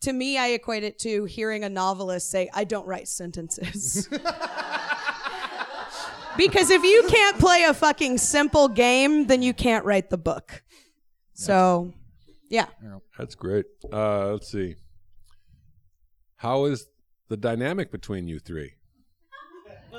to 0.00 0.12
me, 0.12 0.38
I 0.38 0.48
equate 0.48 0.82
it 0.82 0.98
to 1.00 1.24
hearing 1.26 1.62
a 1.62 1.68
novelist 1.68 2.30
say, 2.30 2.50
"I 2.52 2.64
don't 2.64 2.84
write 2.84 3.06
sentences." 3.06 4.08
because 6.36 6.70
if 6.70 6.82
you 6.82 7.04
can't 7.08 7.38
play 7.38 7.64
a 7.64 7.74
fucking 7.74 8.18
simple 8.18 8.68
game, 8.68 9.26
then 9.26 9.42
you 9.42 9.52
can't 9.54 9.84
write 9.84 10.10
the 10.10 10.18
book. 10.18 10.62
So, 11.34 11.92
yeah. 12.48 12.66
That's 13.18 13.34
great. 13.34 13.66
Uh, 13.92 14.32
let's 14.32 14.50
see. 14.50 14.76
How 16.36 16.64
is 16.66 16.86
the 17.28 17.36
dynamic 17.36 17.90
between 17.90 18.28
you 18.28 18.38
three? 18.38 18.72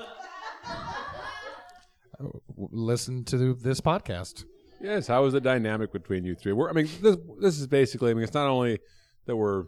Listen 2.58 3.24
to 3.26 3.54
this 3.54 3.82
podcast. 3.82 4.46
Yes, 4.82 5.08
how 5.08 5.26
is 5.26 5.34
the 5.34 5.42
dynamic 5.42 5.92
between 5.92 6.24
you 6.24 6.36
three? 6.36 6.54
We're, 6.54 6.70
I 6.70 6.74
mean, 6.74 6.88
this 7.02 7.18
this 7.40 7.60
is 7.60 7.68
basically. 7.68 8.12
I 8.12 8.14
mean, 8.14 8.24
it's 8.24 8.34
not 8.34 8.48
only 8.48 8.80
that 9.26 9.36
we're 9.36 9.66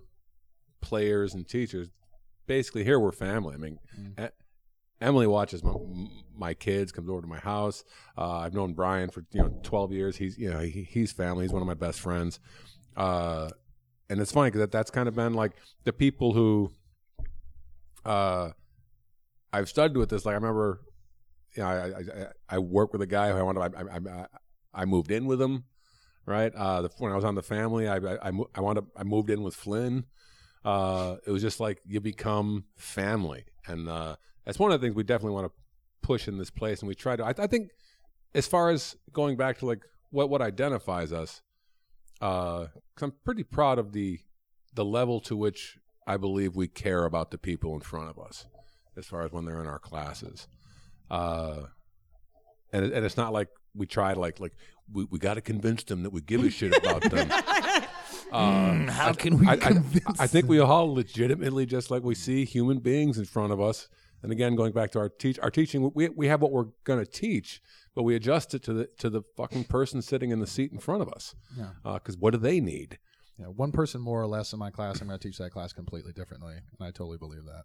players 0.82 1.34
and 1.34 1.48
teachers. 1.48 1.90
Basically, 2.46 2.84
here 2.84 3.00
we're 3.00 3.12
family. 3.12 3.56
I 3.56 3.58
mean, 3.58 3.80
E- 4.20 4.28
Emily 5.02 5.28
watches 5.28 5.64
my 5.64 5.74
my 6.36 6.54
kids, 6.54 6.92
comes 6.92 7.10
over 7.10 7.22
to 7.22 7.28
my 7.28 7.40
house. 7.40 7.84
Uh, 8.18 8.40
I've 8.40 8.54
known 8.54 8.74
Brian 8.74 9.10
for 9.10 9.26
you 9.32 9.42
know 9.42 9.60
twelve 9.64 9.92
years. 9.92 10.18
He's 10.18 10.38
you 10.38 10.52
know 10.52 10.60
he, 10.60 10.84
he's 10.84 11.12
family. 11.12 11.46
He's 11.46 11.54
one 11.54 11.62
of 11.62 11.68
my 11.68 11.74
best 11.74 12.00
friends. 12.00 12.40
Uh, 12.98 13.50
and 14.10 14.20
it's 14.20 14.32
funny 14.32 14.48
because 14.48 14.62
that, 14.62 14.72
that's 14.72 14.92
kind 14.92 15.08
of 15.08 15.16
been 15.16 15.34
like 15.34 15.54
the 15.84 15.94
people 15.94 16.34
who 16.34 16.72
uh, 18.06 18.50
I've 19.54 19.70
studied 19.70 19.98
with 19.98 20.10
this. 20.10 20.26
Like 20.26 20.34
I 20.34 20.36
remember, 20.36 20.82
you 21.56 21.64
know, 21.64 21.70
I 21.70 21.76
I, 21.76 21.90
I, 21.90 22.28
I 22.50 22.60
work 22.60 22.92
with 22.92 23.02
a 23.02 23.08
guy 23.08 23.32
who 23.32 23.38
I 23.38 23.42
wanted. 23.42 23.76
I, 23.76 23.82
I, 23.82 24.26
I, 24.74 24.86
moved 24.86 25.12
in 25.12 25.26
with 25.26 25.42
him, 25.42 25.64
right? 26.26 26.54
Uh, 26.54 26.84
the, 26.84 26.90
when 26.98 27.12
I 27.12 27.16
was 27.16 27.26
on 27.26 27.36
the 27.36 27.44
family, 27.44 27.88
I 27.88 27.98
I, 27.98 28.32
I 28.56 28.62
wound 28.62 28.80
up 28.80 28.86
I 28.98 29.04
moved 29.04 29.30
in 29.30 29.44
with 29.44 29.56
Flynn. 29.56 30.06
Uh, 30.66 31.16
it 31.26 31.32
was 31.32 31.42
just 31.42 31.60
like 31.60 31.80
you 31.86 32.02
become 32.02 32.66
family, 32.76 33.46
and 33.66 33.88
uh, 33.88 34.16
that's 34.46 34.60
one 34.60 34.72
of 34.72 34.80
the 34.80 34.86
things 34.86 34.96
we 34.96 35.04
definitely 35.04 35.36
want 35.36 35.48
to 35.48 35.54
push 36.02 36.28
in 36.28 36.38
this 36.38 36.50
place. 36.50 36.80
And 36.80 36.88
we 36.88 36.96
try 36.96 37.16
to. 37.16 37.24
I, 37.26 37.34
I 37.38 37.48
think, 37.48 37.70
as 38.34 38.48
far 38.48 38.70
as 38.70 38.96
going 39.14 39.38
back 39.38 39.60
to 39.60 39.66
like 39.66 39.82
what 40.12 40.30
what 40.30 40.42
identifies 40.42 41.12
us, 41.14 41.42
uh, 42.22 42.68
'cause 42.96 43.04
I'm 43.04 43.14
pretty 43.24 43.44
proud 43.44 43.80
of 43.80 43.92
the 43.94 44.20
the 44.74 44.86
level 44.86 45.20
to 45.22 45.36
which 45.36 45.78
I 46.08 46.18
believe 46.18 46.56
we 46.56 46.68
care 46.68 47.06
about 47.06 47.32
the 47.32 47.38
people 47.38 47.74
in 47.76 47.82
front 47.82 48.10
of 48.10 48.20
us, 48.20 48.46
as 48.98 49.06
far 49.06 49.24
as 49.24 49.32
when 49.32 49.46
they're 49.46 49.62
in 49.62 49.68
our 49.68 49.80
classes. 49.80 50.48
Uh, 51.10 51.64
and 52.72 52.86
and 52.86 53.06
it's 53.06 53.18
not 53.18 53.34
like 53.34 53.48
we 53.76 53.86
try 53.86 54.14
to 54.14 54.20
like 54.20 54.40
like 54.40 54.54
we, 54.92 55.06
we 55.06 55.20
got 55.20 55.36
to 55.36 55.42
convince 55.42 55.84
them 55.84 56.04
that 56.04 56.12
we 56.12 56.22
give 56.22 56.44
a 56.44 56.50
shit 56.58 56.76
about 56.78 57.02
them. 57.04 57.30
Uh, 58.32 58.92
how 58.92 59.12
can 59.14 59.40
we 59.40 59.48
I, 59.48 59.54
I, 59.54 59.74
I 60.20 60.28
think 60.28 60.48
we 60.48 60.60
all 60.60 60.94
legitimately 60.94 61.66
just 61.66 61.90
like 61.90 62.04
we 62.04 62.14
see 62.16 62.46
human 62.46 62.80
beings 62.80 63.18
in 63.18 63.26
front 63.26 63.52
of 63.52 63.60
us. 63.60 63.88
And 64.22 64.32
again, 64.32 64.56
going 64.56 64.74
back 64.74 64.92
to 64.92 65.00
our 65.00 65.10
teach, 65.10 65.40
our 65.40 65.52
teaching, 65.52 65.92
we 65.94 66.10
we 66.10 66.28
have 66.28 66.42
what 66.42 66.52
we're 66.52 66.68
going 66.84 67.04
to 67.04 67.10
teach, 67.10 67.62
but 67.96 68.04
we 68.04 68.16
adjust 68.16 68.54
it 68.54 68.64
to 68.64 68.74
the 68.74 68.88
to 68.98 69.10
the 69.10 69.22
fucking 69.38 69.66
person 69.66 70.02
sitting 70.02 70.32
in 70.32 70.40
the 70.40 70.48
seat 70.48 70.72
in 70.72 70.80
front 70.80 71.02
of 71.02 71.10
us. 71.10 71.36
Yeah. 71.58 71.70
Uh, 71.86 71.94
because 71.94 72.18
what 72.18 72.32
do 72.32 72.40
they 72.40 72.60
need? 72.60 73.00
you 73.40 73.46
know, 73.46 73.52
one 73.52 73.72
person 73.72 74.02
more 74.02 74.22
or 74.22 74.28
less 74.28 74.52
in 74.52 74.60
my 74.60 74.70
class, 74.70 75.00
I'm 75.00 75.08
going 75.08 75.18
to 75.18 75.28
teach 75.28 75.38
that 75.38 75.52
class 75.52 75.72
completely 75.72 76.12
differently, 76.12 76.56
and 76.56 76.88
I 76.88 76.92
totally 76.92 77.18
believe 77.18 77.46
that. 77.46 77.64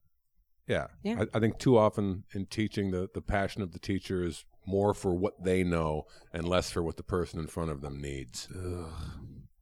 Yeah. 0.69 0.87
Yeah. 1.03 1.25
I, 1.35 1.37
I 1.37 1.41
think 1.41 1.59
too 1.59 1.77
often 1.77 2.25
in 2.33 2.47
teaching, 2.47 2.93
the, 2.93 3.09
the 3.13 3.21
passion 3.21 3.61
of 3.61 3.73
the 3.73 3.81
teacher 3.81 4.25
is 4.25 4.45
more 4.67 4.95
for 4.95 5.13
what 5.15 5.43
they 5.43 5.65
know 5.65 6.05
and 6.33 6.49
less 6.49 6.71
for 6.71 6.83
what 6.83 6.97
the 6.97 7.03
person 7.03 7.41
in 7.41 7.49
front 7.49 7.71
of 7.71 7.81
them 7.81 8.01
needs. 8.01 8.49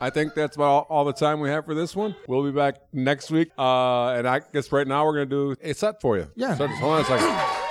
I 0.02 0.10
think 0.10 0.34
that's 0.34 0.56
about 0.56 0.64
all, 0.64 0.86
all 0.90 1.04
the 1.04 1.12
time 1.12 1.38
we 1.38 1.48
have 1.50 1.64
for 1.64 1.74
this 1.74 1.94
one. 1.94 2.16
We'll 2.26 2.42
be 2.42 2.50
back 2.50 2.78
next 2.92 3.30
week. 3.30 3.50
Uh, 3.56 4.08
and 4.08 4.26
I 4.26 4.40
guess 4.52 4.72
right 4.72 4.86
now 4.86 5.06
we're 5.06 5.24
going 5.24 5.28
to 5.30 5.54
do 5.54 5.56
a 5.62 5.72
set 5.74 6.00
for 6.00 6.18
you. 6.18 6.28
Yeah. 6.34 6.56
So 6.56 6.66
just 6.66 6.80
hold 6.80 6.94
on 6.94 7.00
a 7.02 7.04
second. 7.04 7.58